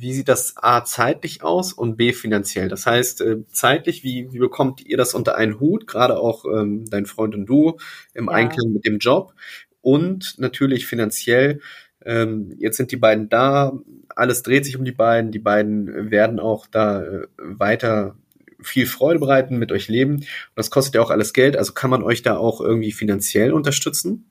wie 0.00 0.12
sieht 0.14 0.28
das 0.28 0.54
A 0.56 0.84
zeitlich 0.84 1.42
aus 1.42 1.72
und 1.72 1.96
B 1.96 2.12
finanziell? 2.12 2.68
Das 2.68 2.86
heißt, 2.86 3.20
äh, 3.20 3.46
zeitlich, 3.52 4.02
wie, 4.02 4.32
wie 4.32 4.38
bekommt 4.38 4.84
ihr 4.84 4.96
das 4.96 5.14
unter 5.14 5.36
einen 5.36 5.60
Hut, 5.60 5.86
gerade 5.86 6.18
auch 6.18 6.44
ähm, 6.46 6.88
dein 6.88 7.06
Freund 7.06 7.34
und 7.34 7.46
du 7.46 7.76
im 8.14 8.26
ja. 8.26 8.32
Einklang 8.32 8.72
mit 8.72 8.86
dem 8.86 8.98
Job? 8.98 9.34
Und 9.82 10.34
natürlich 10.38 10.86
finanziell, 10.86 11.60
ähm, 12.04 12.54
jetzt 12.58 12.76
sind 12.76 12.92
die 12.92 12.96
beiden 12.96 13.28
da, 13.28 13.72
alles 14.16 14.42
dreht 14.42 14.64
sich 14.64 14.76
um 14.76 14.84
die 14.84 14.92
beiden, 14.92 15.32
die 15.32 15.38
beiden 15.38 16.10
werden 16.10 16.40
auch 16.40 16.66
da 16.66 17.02
äh, 17.02 17.26
weiter 17.38 18.16
viel 18.62 18.86
Freude 18.86 19.18
bereiten, 19.18 19.58
mit 19.58 19.72
euch 19.72 19.88
leben. 19.88 20.16
Und 20.16 20.26
das 20.56 20.70
kostet 20.70 20.94
ja 20.94 21.02
auch 21.02 21.10
alles 21.10 21.32
Geld, 21.32 21.56
also 21.56 21.72
kann 21.72 21.90
man 21.90 22.02
euch 22.02 22.22
da 22.22 22.36
auch 22.36 22.60
irgendwie 22.60 22.92
finanziell 22.92 23.52
unterstützen? 23.52 24.26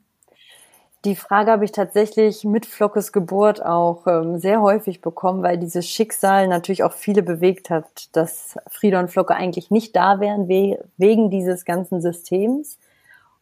Die 1.05 1.15
Frage 1.15 1.51
habe 1.51 1.63
ich 1.63 1.71
tatsächlich 1.71 2.43
mit 2.43 2.65
Flockes 2.65 3.13
Geburt 3.13 3.63
auch 3.63 4.05
ähm, 4.05 4.38
sehr 4.38 4.62
häufig 4.62 4.99
bekommen, 4.99 5.43
weil 5.43 5.58
dieses 5.58 5.88
Schicksal 5.88 6.49
natürlich 6.49 6.84
auch 6.84 6.91
viele 6.91 7.23
bewegt 7.23 7.69
hat, 7.69 8.10
dass 8.12 8.58
Frieda 8.67 8.99
und 8.99 9.10
Flocke 9.10 9.34
eigentlich 9.34 9.71
nicht 9.71 9.95
da 9.95 10.19
wären 10.19 10.49
we 10.49 10.77
wegen 10.97 11.29
dieses 11.29 11.63
ganzen 11.63 12.01
Systems. 12.01 12.79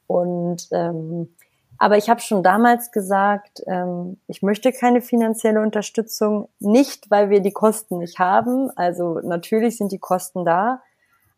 Und 0.05 0.67
ähm, 0.71 1.29
aber 1.77 1.97
ich 1.97 2.09
habe 2.09 2.21
schon 2.21 2.43
damals 2.43 2.91
gesagt, 2.91 3.61
ähm, 3.67 4.19
ich 4.27 4.41
möchte 4.41 4.71
keine 4.71 5.01
finanzielle 5.01 5.61
Unterstützung, 5.61 6.49
nicht 6.59 7.11
weil 7.11 7.29
wir 7.29 7.41
die 7.41 7.51
Kosten 7.51 7.99
nicht 7.99 8.19
haben. 8.19 8.71
Also 8.75 9.19
natürlich 9.21 9.77
sind 9.77 9.91
die 9.91 9.99
Kosten 9.99 10.43
da, 10.43 10.81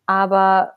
aber 0.06 0.74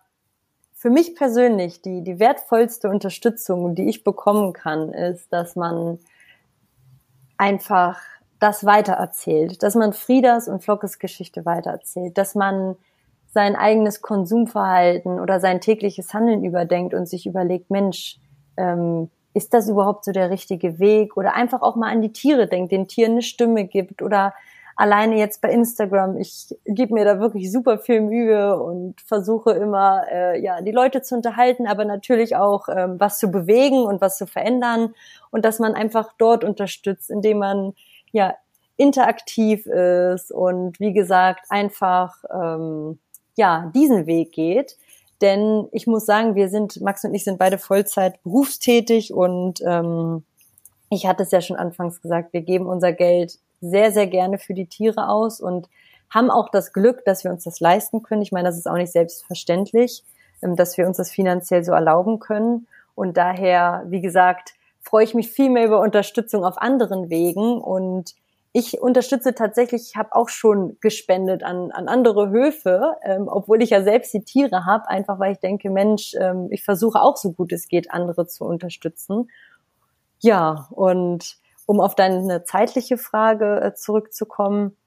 für 0.73 0.89
mich 0.89 1.15
persönlich 1.15 1.81
die, 1.81 2.03
die 2.03 2.19
wertvollste 2.19 2.89
Unterstützung, 2.89 3.73
die 3.73 3.87
ich 3.87 4.03
bekommen 4.03 4.51
kann, 4.51 4.91
ist, 4.91 5.31
dass 5.31 5.55
man 5.55 5.99
einfach 7.37 8.01
das 8.39 8.65
weitererzählt, 8.65 9.63
dass 9.63 9.75
man 9.75 9.93
Friedas 9.93 10.49
und 10.49 10.61
Flockes 10.61 10.99
Geschichte 10.99 11.45
weitererzählt, 11.45 12.17
dass 12.17 12.35
man 12.35 12.75
sein 13.33 13.55
eigenes 13.55 14.01
Konsumverhalten 14.01 15.21
oder 15.21 15.39
sein 15.39 15.61
tägliches 15.61 16.13
Handeln 16.13 16.43
überdenkt 16.43 16.93
und 16.93 17.07
sich 17.07 17.25
überlegt, 17.25 17.71
Mensch, 17.71 18.19
ähm, 18.57 19.09
ist 19.33 19.53
das 19.53 19.67
überhaupt 19.69 20.05
so 20.05 20.11
der 20.11 20.29
richtige 20.29 20.79
Weg? 20.79 21.17
Oder 21.17 21.35
einfach 21.35 21.61
auch 21.61 21.75
mal 21.75 21.91
an 21.91 22.01
die 22.01 22.13
Tiere 22.13 22.47
denkt, 22.47 22.71
den 22.71 22.87
Tieren 22.87 23.13
eine 23.13 23.21
Stimme 23.21 23.65
gibt 23.65 24.01
oder 24.01 24.33
alleine 24.75 25.17
jetzt 25.17 25.41
bei 25.41 25.51
Instagram, 25.51 26.17
ich 26.17 26.55
gebe 26.65 26.93
mir 26.93 27.05
da 27.05 27.19
wirklich 27.19 27.51
super 27.51 27.77
viel 27.77 28.01
Mühe 28.01 28.59
und 28.59 28.99
versuche 29.01 29.51
immer, 29.51 30.03
äh, 30.11 30.41
ja, 30.41 30.61
die 30.61 30.71
Leute 30.71 31.01
zu 31.01 31.15
unterhalten, 31.15 31.67
aber 31.67 31.85
natürlich 31.85 32.35
auch 32.35 32.67
ähm, 32.69 32.99
was 32.99 33.19
zu 33.19 33.29
bewegen 33.29 33.83
und 33.83 34.01
was 34.01 34.17
zu 34.17 34.25
verändern 34.25 34.95
und 35.31 35.45
dass 35.45 35.59
man 35.59 35.75
einfach 35.75 36.13
dort 36.17 36.43
unterstützt, 36.43 37.09
indem 37.09 37.39
man 37.39 37.73
ja 38.11 38.35
interaktiv 38.77 39.67
ist 39.67 40.31
und 40.31 40.79
wie 40.79 40.93
gesagt 40.93 41.45
einfach 41.49 42.23
ähm, 42.33 42.99
ja 43.35 43.71
diesen 43.75 44.07
Weg 44.07 44.31
geht. 44.31 44.77
Denn 45.23 45.69
ich 45.71 45.87
muss 45.87 46.05
sagen, 46.05 46.35
wir 46.35 46.49
sind, 46.49 46.81
Max 46.81 47.05
und 47.05 47.13
ich 47.15 47.23
sind 47.23 47.39
beide 47.39 47.57
Vollzeit 47.57 48.21
berufstätig 48.23 49.13
und 49.13 49.61
ähm, 49.65 50.25
ich 50.89 51.07
hatte 51.07 51.23
es 51.23 51.31
ja 51.31 51.39
schon 51.39 51.55
anfangs 51.55 52.01
gesagt, 52.01 52.33
wir 52.33 52.41
geben 52.41 52.67
unser 52.67 52.91
Geld 52.91 53.39
sehr, 53.61 53.93
sehr 53.93 54.07
gerne 54.07 54.37
für 54.37 54.53
die 54.53 54.67
Tiere 54.67 55.07
aus 55.07 55.39
und 55.39 55.69
haben 56.09 56.29
auch 56.29 56.49
das 56.49 56.73
Glück, 56.73 57.05
dass 57.05 57.23
wir 57.23 57.31
uns 57.31 57.45
das 57.45 57.61
leisten 57.61 58.03
können. 58.03 58.21
Ich 58.21 58.33
meine, 58.33 58.49
das 58.49 58.57
ist 58.57 58.67
auch 58.67 58.75
nicht 58.75 58.91
selbstverständlich, 58.91 60.03
ähm, 60.41 60.57
dass 60.57 60.77
wir 60.77 60.85
uns 60.85 60.97
das 60.97 61.09
finanziell 61.09 61.63
so 61.63 61.71
erlauben 61.71 62.19
können. 62.19 62.67
Und 62.93 63.15
daher, 63.15 63.85
wie 63.87 64.01
gesagt, 64.01 64.55
freue 64.81 65.05
ich 65.05 65.13
mich 65.13 65.31
viel 65.31 65.49
mehr 65.49 65.65
über 65.65 65.79
Unterstützung 65.79 66.43
auf 66.43 66.57
anderen 66.57 67.09
Wegen 67.09 67.61
und 67.61 68.13
ich 68.55 68.79
unterstütze 68.79 69.33
tatsächlich, 69.33 69.89
ich 69.89 69.95
habe 69.95 70.13
auch 70.13 70.29
schon 70.29 70.77
gespendet 70.79 71.43
an, 71.43 71.71
an 71.71 71.87
andere 71.87 72.29
Höfe, 72.29 72.93
ähm, 73.01 73.27
obwohl 73.27 73.63
ich 73.63 73.71
ja 73.71 73.81
selbst 73.81 74.13
die 74.13 74.23
Tiere 74.23 74.65
habe, 74.65 74.87
einfach 74.87 75.19
weil 75.19 75.33
ich 75.33 75.39
denke, 75.39 75.71
Mensch, 75.71 76.13
ähm, 76.19 76.49
ich 76.51 76.63
versuche 76.63 77.01
auch 77.01 77.17
so 77.17 77.31
gut 77.31 77.51
es 77.51 77.67
geht, 77.67 77.91
andere 77.91 78.27
zu 78.27 78.45
unterstützen. 78.45 79.27
Ja, 80.19 80.67
und 80.69 81.37
um 81.65 81.79
auf 81.79 81.95
deine 81.95 82.43
zeitliche 82.43 82.99
Frage 82.99 83.59
äh, 83.59 83.73
zurückzukommen, 83.73 84.77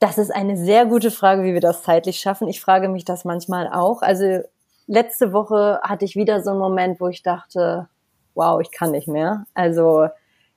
das 0.00 0.18
ist 0.18 0.34
eine 0.34 0.56
sehr 0.56 0.84
gute 0.84 1.12
Frage, 1.12 1.44
wie 1.44 1.54
wir 1.54 1.60
das 1.60 1.84
zeitlich 1.84 2.18
schaffen. 2.18 2.48
Ich 2.48 2.60
frage 2.60 2.88
mich 2.88 3.04
das 3.04 3.24
manchmal 3.24 3.68
auch. 3.72 4.02
Also 4.02 4.40
letzte 4.88 5.32
Woche 5.32 5.78
hatte 5.84 6.04
ich 6.04 6.16
wieder 6.16 6.42
so 6.42 6.50
einen 6.50 6.58
Moment, 6.58 7.00
wo 7.00 7.06
ich 7.06 7.22
dachte, 7.22 7.88
wow, 8.34 8.60
ich 8.60 8.72
kann 8.72 8.90
nicht 8.90 9.06
mehr. 9.06 9.44
Also 9.54 10.08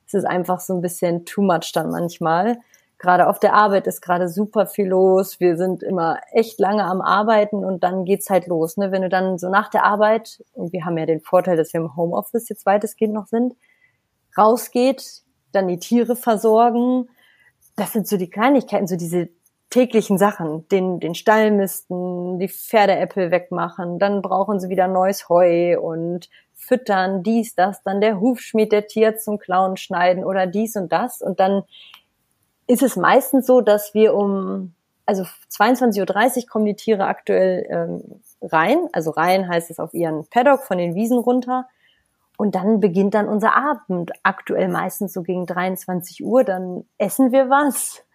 es 0.06 0.14
ist 0.14 0.24
einfach 0.24 0.60
so 0.60 0.74
ein 0.74 0.80
bisschen 0.80 1.24
too 1.24 1.42
much 1.42 1.72
dann 1.74 1.90
manchmal. 1.90 2.58
Gerade 2.98 3.28
auf 3.28 3.38
der 3.38 3.52
Arbeit 3.52 3.86
ist 3.86 4.00
gerade 4.00 4.28
super 4.28 4.66
viel 4.66 4.86
los. 4.86 5.38
Wir 5.38 5.56
sind 5.56 5.82
immer 5.82 6.18
echt 6.32 6.58
lange 6.58 6.84
am 6.84 7.02
Arbeiten 7.02 7.64
und 7.64 7.84
dann 7.84 8.06
geht's 8.06 8.30
halt 8.30 8.46
los. 8.46 8.78
Ne? 8.78 8.90
Wenn 8.90 9.02
du 9.02 9.10
dann 9.10 9.36
so 9.36 9.50
nach 9.50 9.68
der 9.68 9.84
Arbeit, 9.84 10.42
und 10.54 10.72
wir 10.72 10.86
haben 10.86 10.96
ja 10.96 11.04
den 11.04 11.20
Vorteil, 11.20 11.58
dass 11.58 11.74
wir 11.74 11.80
im 11.80 11.94
Homeoffice 11.94 12.48
jetzt 12.48 12.64
weitestgehend 12.64 13.12
noch 13.12 13.26
sind, 13.26 13.54
rausgeht, 14.38 15.22
dann 15.52 15.68
die 15.68 15.78
Tiere 15.78 16.16
versorgen. 16.16 17.08
Das 17.76 17.92
sind 17.92 18.08
so 18.08 18.16
die 18.16 18.30
Kleinigkeiten, 18.30 18.86
so 18.86 18.96
diese 18.96 19.28
täglichen 19.70 20.18
Sachen, 20.18 20.66
den, 20.68 21.00
den 21.00 21.14
Stall 21.14 21.50
misten, 21.50 22.38
die 22.38 22.48
Pferdeäppel 22.48 23.30
wegmachen, 23.30 23.98
dann 23.98 24.22
brauchen 24.22 24.60
sie 24.60 24.68
wieder 24.68 24.88
neues 24.88 25.28
Heu 25.28 25.78
und 25.80 26.28
füttern, 26.54 27.22
dies, 27.22 27.54
das, 27.54 27.82
dann 27.82 28.00
der 28.00 28.20
Hufschmied, 28.20 28.72
der 28.72 28.86
Tier 28.86 29.16
zum 29.18 29.38
Klauen 29.38 29.76
schneiden 29.76 30.24
oder 30.24 30.46
dies 30.46 30.76
und 30.76 30.92
das. 30.92 31.20
Und 31.20 31.40
dann 31.40 31.64
ist 32.66 32.82
es 32.82 32.96
meistens 32.96 33.46
so, 33.46 33.60
dass 33.60 33.94
wir 33.94 34.14
um, 34.14 34.74
also 35.04 35.24
22.30 35.52 36.36
Uhr 36.44 36.48
kommen 36.48 36.64
die 36.64 36.74
Tiere 36.74 37.06
aktuell 37.06 37.66
ähm, 37.68 38.20
rein. 38.42 38.88
Also 38.92 39.10
rein 39.10 39.48
heißt 39.48 39.70
es 39.70 39.78
auf 39.78 39.94
ihren 39.94 40.26
Paddock 40.28 40.62
von 40.62 40.78
den 40.78 40.94
Wiesen 40.94 41.18
runter. 41.18 41.66
Und 42.36 42.54
dann 42.54 42.80
beginnt 42.80 43.14
dann 43.14 43.28
unser 43.28 43.56
Abend. 43.56 44.12
Aktuell 44.22 44.68
meistens 44.68 45.12
so 45.12 45.22
gegen 45.22 45.46
23 45.46 46.24
Uhr. 46.24 46.44
Dann 46.44 46.84
essen 46.98 47.32
wir 47.32 47.48
was. 47.48 48.05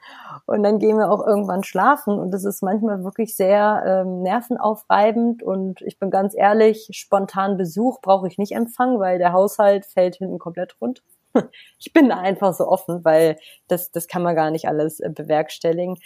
Und 0.46 0.64
dann 0.64 0.80
gehen 0.80 0.98
wir 0.98 1.12
auch 1.12 1.26
irgendwann 1.26 1.64
schlafen. 1.64 2.20
Und 2.20 2.32
das 2.32 2.44
ist 2.44 2.62
manchmal 2.64 3.04
wirklich 3.04 3.36
sehr 3.36 3.84
ähm, 3.86 4.22
nervenaufreibend. 4.22 5.44
Und 5.44 5.82
ich 5.82 6.00
bin 6.00 6.10
ganz 6.10 6.36
ehrlich, 6.36 6.90
spontan 6.92 7.58
Besuch 7.58 8.02
brauche 8.02 8.28
ich 8.28 8.38
nicht 8.38 8.54
empfangen, 8.54 9.00
weil 9.00 9.18
der 9.18 9.34
Haushalt 9.34 9.86
fällt 9.86 10.16
hinten 10.16 10.40
komplett 10.40 10.76
rund. 10.82 11.04
Ich 11.80 11.94
bin 11.94 12.10
da 12.10 12.18
einfach 12.18 12.54
so 12.54 12.68
offen, 12.68 13.06
weil 13.06 13.38
das, 13.68 13.92
das 13.92 14.08
kann 14.08 14.22
man 14.22 14.36
gar 14.36 14.52
nicht 14.52 14.68
alles 14.68 15.00
äh, 15.00 15.10
bewerkstelligen. 15.10 15.98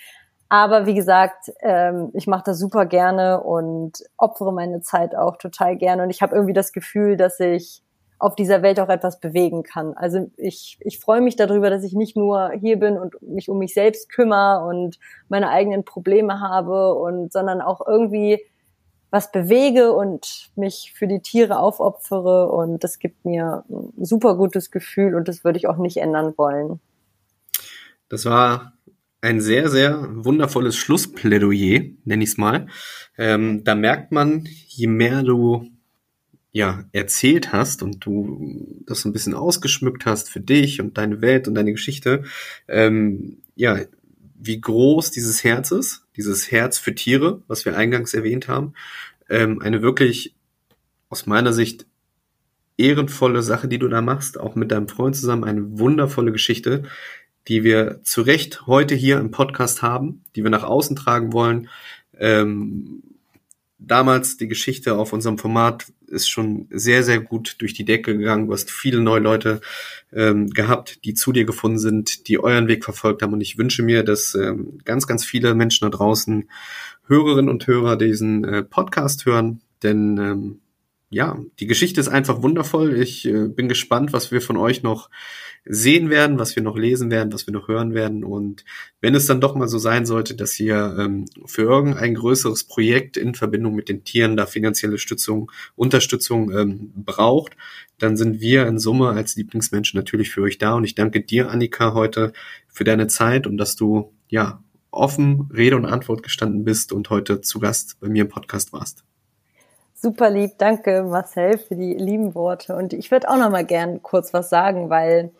Aber 0.49 0.85
wie 0.85 0.93
gesagt, 0.93 1.51
ähm, 1.61 2.11
ich 2.13 2.27
mache 2.27 2.43
das 2.45 2.59
super 2.59 2.85
gerne 2.85 3.41
und 3.41 4.03
opfere 4.17 4.53
meine 4.53 4.81
Zeit 4.81 5.15
auch 5.15 5.37
total 5.37 5.75
gerne. 5.75 6.03
Und 6.03 6.11
ich 6.11 6.21
habe 6.21 6.35
irgendwie 6.35 6.53
das 6.53 6.71
Gefühl, 6.71 7.17
dass 7.17 7.39
ich 7.39 7.81
auf 8.17 8.35
dieser 8.35 8.61
Welt 8.61 8.79
auch 8.79 8.89
etwas 8.89 9.19
bewegen 9.19 9.63
kann. 9.63 9.93
Also 9.93 10.31
ich, 10.37 10.77
ich 10.81 10.99
freue 10.99 11.21
mich 11.21 11.35
darüber, 11.35 11.69
dass 11.69 11.83
ich 11.83 11.93
nicht 11.93 12.15
nur 12.15 12.51
hier 12.51 12.79
bin 12.79 12.97
und 12.97 13.21
mich 13.21 13.49
um 13.49 13.57
mich 13.57 13.73
selbst 13.73 14.09
kümmere 14.09 14.65
und 14.65 14.99
meine 15.27 15.49
eigenen 15.49 15.83
Probleme 15.83 16.39
habe 16.39 16.93
und 16.93 17.33
sondern 17.33 17.61
auch 17.61 17.85
irgendwie 17.85 18.41
was 19.11 19.31
bewege 19.31 19.93
und 19.93 20.49
mich 20.55 20.93
für 20.95 21.07
die 21.07 21.21
Tiere 21.21 21.59
aufopfere 21.59 22.49
und 22.51 22.83
das 22.83 22.99
gibt 22.99 23.23
mir 23.25 23.63
ein 23.69 24.05
super 24.05 24.35
gutes 24.35 24.71
Gefühl 24.71 25.15
und 25.15 25.27
das 25.27 25.43
würde 25.43 25.57
ich 25.57 25.67
auch 25.67 25.77
nicht 25.77 25.97
ändern 25.97 26.33
wollen. 26.37 26.79
Das 28.09 28.25
war 28.25 28.73
ein 29.21 29.41
sehr, 29.41 29.69
sehr 29.69 30.07
wundervolles 30.23 30.75
Schlussplädoyer, 30.75 31.81
nenne 32.03 32.23
ich 32.23 32.31
es 32.31 32.37
mal. 32.37 32.67
Ähm, 33.17 33.63
da 33.63 33.73
merkt 33.73 34.11
man, 34.11 34.47
je 34.67 34.87
mehr 34.87 35.23
du 35.23 35.65
ja 36.55 36.85
erzählt 36.93 37.51
hast 37.51 37.83
und 37.83 38.05
du 38.05 38.81
das 38.85 39.01
so 39.01 39.09
ein 39.09 39.11
bisschen 39.11 39.33
ausgeschmückt 39.33 40.05
hast 40.05 40.29
für 40.29 40.39
dich 40.39 40.79
und 40.79 40.97
deine 40.97 41.19
Welt 41.19 41.49
und 41.49 41.55
deine 41.55 41.73
Geschichte, 41.73 42.23
ähm, 42.69 43.39
ja, 43.55 43.81
wie 44.39 44.61
groß 44.61 45.11
dieses 45.11 45.43
Herz 45.43 45.71
ist, 45.71 46.05
dieses 46.15 46.51
Herz 46.51 46.77
für 46.77 46.95
Tiere, 46.95 47.43
was 47.47 47.65
wir 47.65 47.75
eingangs 47.75 48.13
erwähnt 48.13 48.47
haben, 48.47 48.73
ähm, 49.27 49.61
eine 49.61 49.81
wirklich 49.81 50.33
aus 51.09 51.25
meiner 51.25 51.51
Sicht 51.51 51.87
ehrenvolle 52.77 53.43
Sache, 53.43 53.67
die 53.67 53.79
du 53.79 53.89
da 53.89 54.01
machst, 54.01 54.39
auch 54.39 54.55
mit 54.55 54.71
deinem 54.71 54.87
Freund 54.87 55.17
zusammen, 55.17 55.43
eine 55.43 55.77
wundervolle 55.77 56.31
Geschichte, 56.31 56.83
die 57.49 57.65
wir 57.65 57.99
zu 58.03 58.21
Recht 58.21 58.65
heute 58.65 58.95
hier 58.95 59.19
im 59.19 59.29
Podcast 59.29 59.81
haben, 59.81 60.23
die 60.37 60.43
wir 60.43 60.51
nach 60.51 60.63
außen 60.63 60.95
tragen 60.95 61.33
wollen. 61.33 61.67
Ähm, 62.17 63.03
damals 63.77 64.37
die 64.37 64.47
Geschichte 64.47 64.95
auf 64.95 65.13
unserem 65.13 65.37
Format 65.37 65.85
ist 66.07 66.29
schon 66.29 66.67
sehr, 66.69 67.03
sehr 67.03 67.19
gut 67.19 67.55
durch 67.59 67.73
die 67.73 67.85
Decke 67.85 68.17
gegangen. 68.17 68.47
Du 68.47 68.53
hast 68.53 68.71
viele 68.71 69.01
neue 69.01 69.19
Leute 69.19 69.61
ähm, 70.13 70.49
gehabt, 70.49 71.03
die 71.03 71.13
zu 71.13 71.31
dir 71.31 71.45
gefunden 71.45 71.79
sind, 71.79 72.27
die 72.27 72.39
euren 72.39 72.67
Weg 72.67 72.83
verfolgt 72.83 73.21
haben. 73.21 73.33
Und 73.33 73.41
ich 73.41 73.57
wünsche 73.57 73.83
mir, 73.83 74.03
dass 74.03 74.35
ähm, 74.35 74.79
ganz, 74.85 75.07
ganz 75.07 75.25
viele 75.25 75.55
Menschen 75.55 75.89
da 75.89 75.95
draußen, 75.95 76.49
Hörerinnen 77.07 77.49
und 77.49 77.67
Hörer, 77.67 77.97
diesen 77.97 78.43
äh, 78.43 78.63
Podcast 78.63 79.25
hören. 79.25 79.61
Denn 79.83 80.17
ähm, 80.17 80.59
ja, 81.15 81.39
die 81.61 81.65
Geschichte 81.65 82.01
ist 82.01 82.09
einfach 82.09 82.41
wundervoll. 82.41 82.99
Ich 82.99 83.25
äh, 83.25 83.47
bin 83.47 83.69
gespannt, 83.69 84.11
was 84.11 84.31
wir 84.31 84.41
von 84.41 84.57
euch 84.57 84.83
noch 84.83 85.09
sehen 85.63 86.09
werden, 86.09 86.39
was 86.39 86.57
wir 86.57 86.61
noch 86.61 86.75
lesen 86.75 87.09
werden, 87.09 87.31
was 87.31 87.47
wir 87.47 87.53
noch 87.53 87.69
hören 87.69 87.93
werden. 87.93 88.25
Und 88.25 88.65
wenn 88.99 89.15
es 89.15 89.25
dann 89.25 89.39
doch 89.39 89.55
mal 89.55 89.69
so 89.69 89.77
sein 89.77 90.05
sollte, 90.05 90.35
dass 90.35 90.59
ihr 90.59 90.93
ähm, 90.99 91.23
für 91.45 91.61
irgendein 91.61 92.15
größeres 92.15 92.65
Projekt 92.65 93.15
in 93.15 93.33
Verbindung 93.33 93.75
mit 93.75 93.87
den 93.87 94.03
Tieren 94.03 94.35
da 94.35 94.45
finanzielle 94.45 94.97
Stützung, 94.97 95.49
Unterstützung 95.77 96.51
ähm, 96.51 96.91
braucht, 96.93 97.55
dann 97.97 98.17
sind 98.17 98.41
wir 98.41 98.67
in 98.67 98.77
Summe 98.77 99.07
als 99.11 99.37
Lieblingsmenschen 99.37 99.97
natürlich 99.97 100.31
für 100.31 100.41
euch 100.41 100.57
da. 100.57 100.73
Und 100.73 100.83
ich 100.83 100.95
danke 100.95 101.21
dir, 101.21 101.49
Annika, 101.49 101.93
heute 101.93 102.33
für 102.67 102.83
deine 102.83 103.07
Zeit 103.07 103.47
und 103.47 103.55
dass 103.55 103.77
du 103.77 104.11
ja 104.27 104.61
offen 104.91 105.49
Rede 105.55 105.77
und 105.77 105.85
Antwort 105.85 106.23
gestanden 106.23 106.65
bist 106.65 106.91
und 106.91 107.09
heute 107.09 107.39
zu 107.39 107.61
Gast 107.61 108.01
bei 108.01 108.09
mir 108.09 108.23
im 108.23 108.29
Podcast 108.29 108.73
warst. 108.73 109.05
Super 109.97 110.29
lieb, 110.29 110.57
danke 110.57 111.03
Marcel 111.03 111.57
für 111.57 111.75
die 111.75 111.93
lieben 111.93 112.35
Worte. 112.35 112.75
Und 112.75 112.91
ich 112.91 113.11
würde 113.11 113.29
auch 113.29 113.37
noch 113.37 113.49
mal 113.49 113.63
gern 113.63 114.03
kurz 114.03 114.33
was 114.33 114.49
sagen, 114.49 114.89
weil 114.89 115.31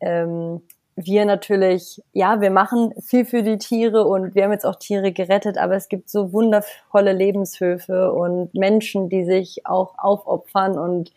ähm, 0.00 0.62
wir 0.96 1.26
natürlich, 1.26 2.02
ja, 2.14 2.40
wir 2.40 2.50
machen 2.50 2.94
viel 3.02 3.26
für 3.26 3.42
die 3.42 3.58
Tiere 3.58 4.06
und 4.06 4.34
wir 4.34 4.44
haben 4.44 4.52
jetzt 4.52 4.64
auch 4.64 4.76
Tiere 4.76 5.12
gerettet, 5.12 5.58
aber 5.58 5.76
es 5.76 5.90
gibt 5.90 6.08
so 6.08 6.32
wundervolle 6.32 7.12
Lebenshöfe 7.12 8.10
und 8.12 8.54
Menschen, 8.54 9.10
die 9.10 9.24
sich 9.24 9.66
auch 9.66 9.94
aufopfern. 9.98 10.78
Und 10.78 11.12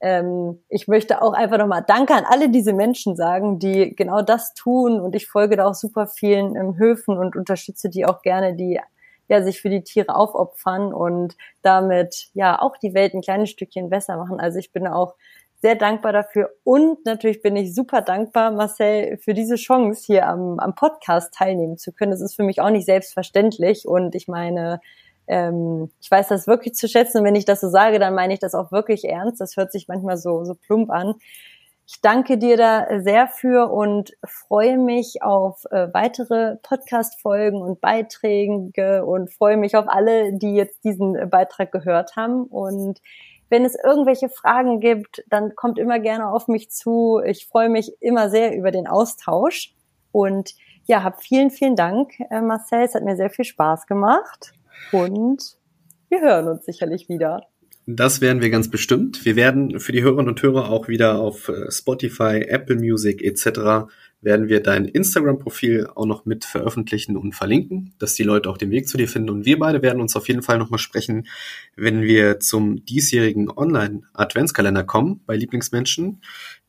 ähm, 0.00 0.58
ich 0.68 0.88
möchte 0.88 1.22
auch 1.22 1.34
einfach 1.34 1.58
nochmal 1.58 1.84
Danke 1.86 2.12
an 2.12 2.24
alle 2.28 2.50
diese 2.50 2.72
Menschen 2.72 3.14
sagen, 3.14 3.60
die 3.60 3.94
genau 3.94 4.20
das 4.20 4.52
tun. 4.54 5.00
Und 5.00 5.14
ich 5.14 5.28
folge 5.28 5.56
da 5.56 5.66
auch 5.66 5.74
super 5.74 6.08
vielen 6.08 6.56
ähm, 6.56 6.76
Höfen 6.76 7.16
und 7.16 7.36
unterstütze 7.36 7.88
die 7.88 8.04
auch 8.04 8.20
gerne, 8.20 8.56
die 8.56 8.80
ja 9.32 9.42
sich 9.42 9.60
für 9.60 9.70
die 9.70 9.82
Tiere 9.82 10.14
aufopfern 10.14 10.92
und 10.92 11.36
damit 11.62 12.28
ja 12.34 12.60
auch 12.60 12.76
die 12.76 12.94
Welt 12.94 13.14
ein 13.14 13.22
kleines 13.22 13.50
Stückchen 13.50 13.90
besser 13.90 14.16
machen. 14.16 14.38
Also 14.38 14.58
ich 14.58 14.72
bin 14.72 14.86
auch 14.86 15.14
sehr 15.60 15.76
dankbar 15.76 16.12
dafür 16.12 16.50
und 16.64 17.04
natürlich 17.04 17.40
bin 17.40 17.56
ich 17.56 17.74
super 17.74 18.02
dankbar, 18.02 18.50
Marcel, 18.50 19.16
für 19.18 19.32
diese 19.32 19.54
Chance 19.54 20.02
hier 20.04 20.26
am, 20.26 20.58
am 20.58 20.74
Podcast 20.74 21.32
teilnehmen 21.34 21.78
zu 21.78 21.92
können. 21.92 22.10
Das 22.10 22.20
ist 22.20 22.34
für 22.34 22.42
mich 22.42 22.60
auch 22.60 22.70
nicht 22.70 22.84
selbstverständlich 22.84 23.86
und 23.86 24.14
ich 24.16 24.26
meine, 24.26 24.80
ähm, 25.28 25.90
ich 26.00 26.10
weiß 26.10 26.28
das 26.28 26.48
wirklich 26.48 26.74
zu 26.74 26.88
schätzen 26.88 27.18
und 27.18 27.24
wenn 27.24 27.36
ich 27.36 27.44
das 27.44 27.60
so 27.60 27.68
sage, 27.68 28.00
dann 28.00 28.14
meine 28.14 28.34
ich 28.34 28.40
das 28.40 28.54
auch 28.54 28.72
wirklich 28.72 29.04
ernst. 29.04 29.40
Das 29.40 29.56
hört 29.56 29.70
sich 29.70 29.86
manchmal 29.86 30.16
so, 30.16 30.44
so 30.44 30.54
plump 30.54 30.90
an. 30.90 31.14
Ich 31.94 32.00
danke 32.00 32.38
dir 32.38 32.56
da 32.56 32.86
sehr 33.02 33.28
für 33.28 33.70
und 33.70 34.16
freue 34.24 34.78
mich 34.78 35.22
auf 35.22 35.66
äh, 35.70 35.92
weitere 35.92 36.56
Podcast-Folgen 36.62 37.60
und 37.60 37.82
Beiträge 37.82 39.04
und 39.04 39.30
freue 39.30 39.58
mich 39.58 39.76
auf 39.76 39.84
alle, 39.88 40.32
die 40.32 40.54
jetzt 40.54 40.84
diesen 40.84 41.28
Beitrag 41.28 41.70
gehört 41.70 42.16
haben 42.16 42.44
und 42.44 43.02
wenn 43.50 43.66
es 43.66 43.74
irgendwelche 43.74 44.30
Fragen 44.30 44.80
gibt, 44.80 45.22
dann 45.28 45.54
kommt 45.54 45.78
immer 45.78 45.98
gerne 45.98 46.30
auf 46.30 46.48
mich 46.48 46.70
zu. 46.70 47.20
Ich 47.26 47.46
freue 47.46 47.68
mich 47.68 47.92
immer 48.00 48.30
sehr 48.30 48.56
über 48.56 48.70
den 48.70 48.86
Austausch. 48.86 49.74
Und 50.12 50.54
ja, 50.86 51.02
hab 51.02 51.22
vielen, 51.22 51.50
vielen 51.50 51.76
Dank, 51.76 52.18
äh, 52.30 52.40
Marcel. 52.40 52.84
Es 52.84 52.94
hat 52.94 53.02
mir 53.02 53.16
sehr 53.16 53.28
viel 53.28 53.44
Spaß 53.44 53.86
gemacht. 53.86 54.54
Und 54.92 55.58
wir 56.08 56.22
hören 56.22 56.48
uns 56.48 56.64
sicherlich 56.64 57.10
wieder. 57.10 57.46
Das 57.86 58.20
werden 58.20 58.42
wir 58.42 58.50
ganz 58.50 58.70
bestimmt. 58.70 59.24
Wir 59.24 59.36
werden 59.36 59.80
für 59.80 59.92
die 59.92 60.02
Hörerinnen 60.02 60.28
und 60.28 60.42
Hörer 60.42 60.70
auch 60.70 60.88
wieder 60.88 61.18
auf 61.18 61.48
äh, 61.48 61.70
Spotify, 61.70 62.44
Apple 62.48 62.76
Music 62.76 63.22
etc 63.22 63.88
werden 64.22 64.48
wir 64.48 64.60
dein 64.60 64.86
Instagram-Profil 64.86 65.88
auch 65.94 66.06
noch 66.06 66.24
mit 66.24 66.44
veröffentlichen 66.44 67.16
und 67.16 67.34
verlinken, 67.34 67.92
dass 67.98 68.14
die 68.14 68.22
Leute 68.22 68.48
auch 68.48 68.56
den 68.56 68.70
Weg 68.70 68.88
zu 68.88 68.96
dir 68.96 69.08
finden. 69.08 69.30
Und 69.30 69.44
wir 69.44 69.58
beide 69.58 69.82
werden 69.82 70.00
uns 70.00 70.16
auf 70.16 70.28
jeden 70.28 70.42
Fall 70.42 70.58
nochmal 70.58 70.78
sprechen, 70.78 71.26
wenn 71.76 72.02
wir 72.02 72.38
zum 72.38 72.84
diesjährigen 72.84 73.50
Online-Adventskalender 73.50 74.84
kommen 74.84 75.20
bei 75.26 75.36
Lieblingsmenschen. 75.36 76.22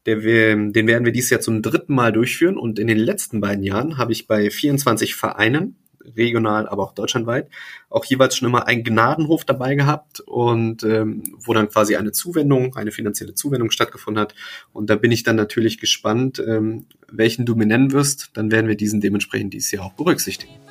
Wir, 0.03 0.55
den 0.55 0.87
werden 0.87 1.05
wir 1.05 1.13
dieses 1.13 1.29
Jahr 1.29 1.39
zum 1.39 1.61
dritten 1.61 1.93
Mal 1.93 2.11
durchführen. 2.11 2.57
Und 2.57 2.79
in 2.79 2.87
den 2.87 2.97
letzten 2.97 3.39
beiden 3.39 3.63
Jahren 3.63 3.97
habe 3.97 4.11
ich 4.11 4.27
bei 4.27 4.49
24 4.49 5.15
Vereinen 5.15 5.75
regional, 6.15 6.67
aber 6.67 6.83
auch 6.83 6.93
deutschlandweit, 6.93 7.49
auch 7.89 8.05
jeweils 8.05 8.35
schon 8.35 8.47
immer 8.47 8.67
einen 8.67 8.83
Gnadenhof 8.83 9.45
dabei 9.45 9.75
gehabt 9.75 10.19
und 10.21 10.83
ähm, 10.83 11.23
wo 11.37 11.53
dann 11.53 11.69
quasi 11.69 11.95
eine 11.95 12.11
Zuwendung, 12.11 12.75
eine 12.75 12.91
finanzielle 12.91 13.35
Zuwendung 13.35 13.71
stattgefunden 13.71 14.21
hat. 14.21 14.35
Und 14.71 14.89
da 14.89 14.95
bin 14.95 15.11
ich 15.11 15.23
dann 15.23 15.35
natürlich 15.35 15.79
gespannt, 15.79 16.43
ähm, 16.45 16.85
welchen 17.11 17.45
du 17.45 17.55
mir 17.55 17.65
nennen 17.65 17.91
wirst. 17.91 18.31
Dann 18.33 18.51
werden 18.51 18.67
wir 18.67 18.75
diesen 18.75 19.01
dementsprechend 19.01 19.53
dieses 19.53 19.71
Jahr 19.71 19.85
auch 19.85 19.93
berücksichtigen. 19.93 20.62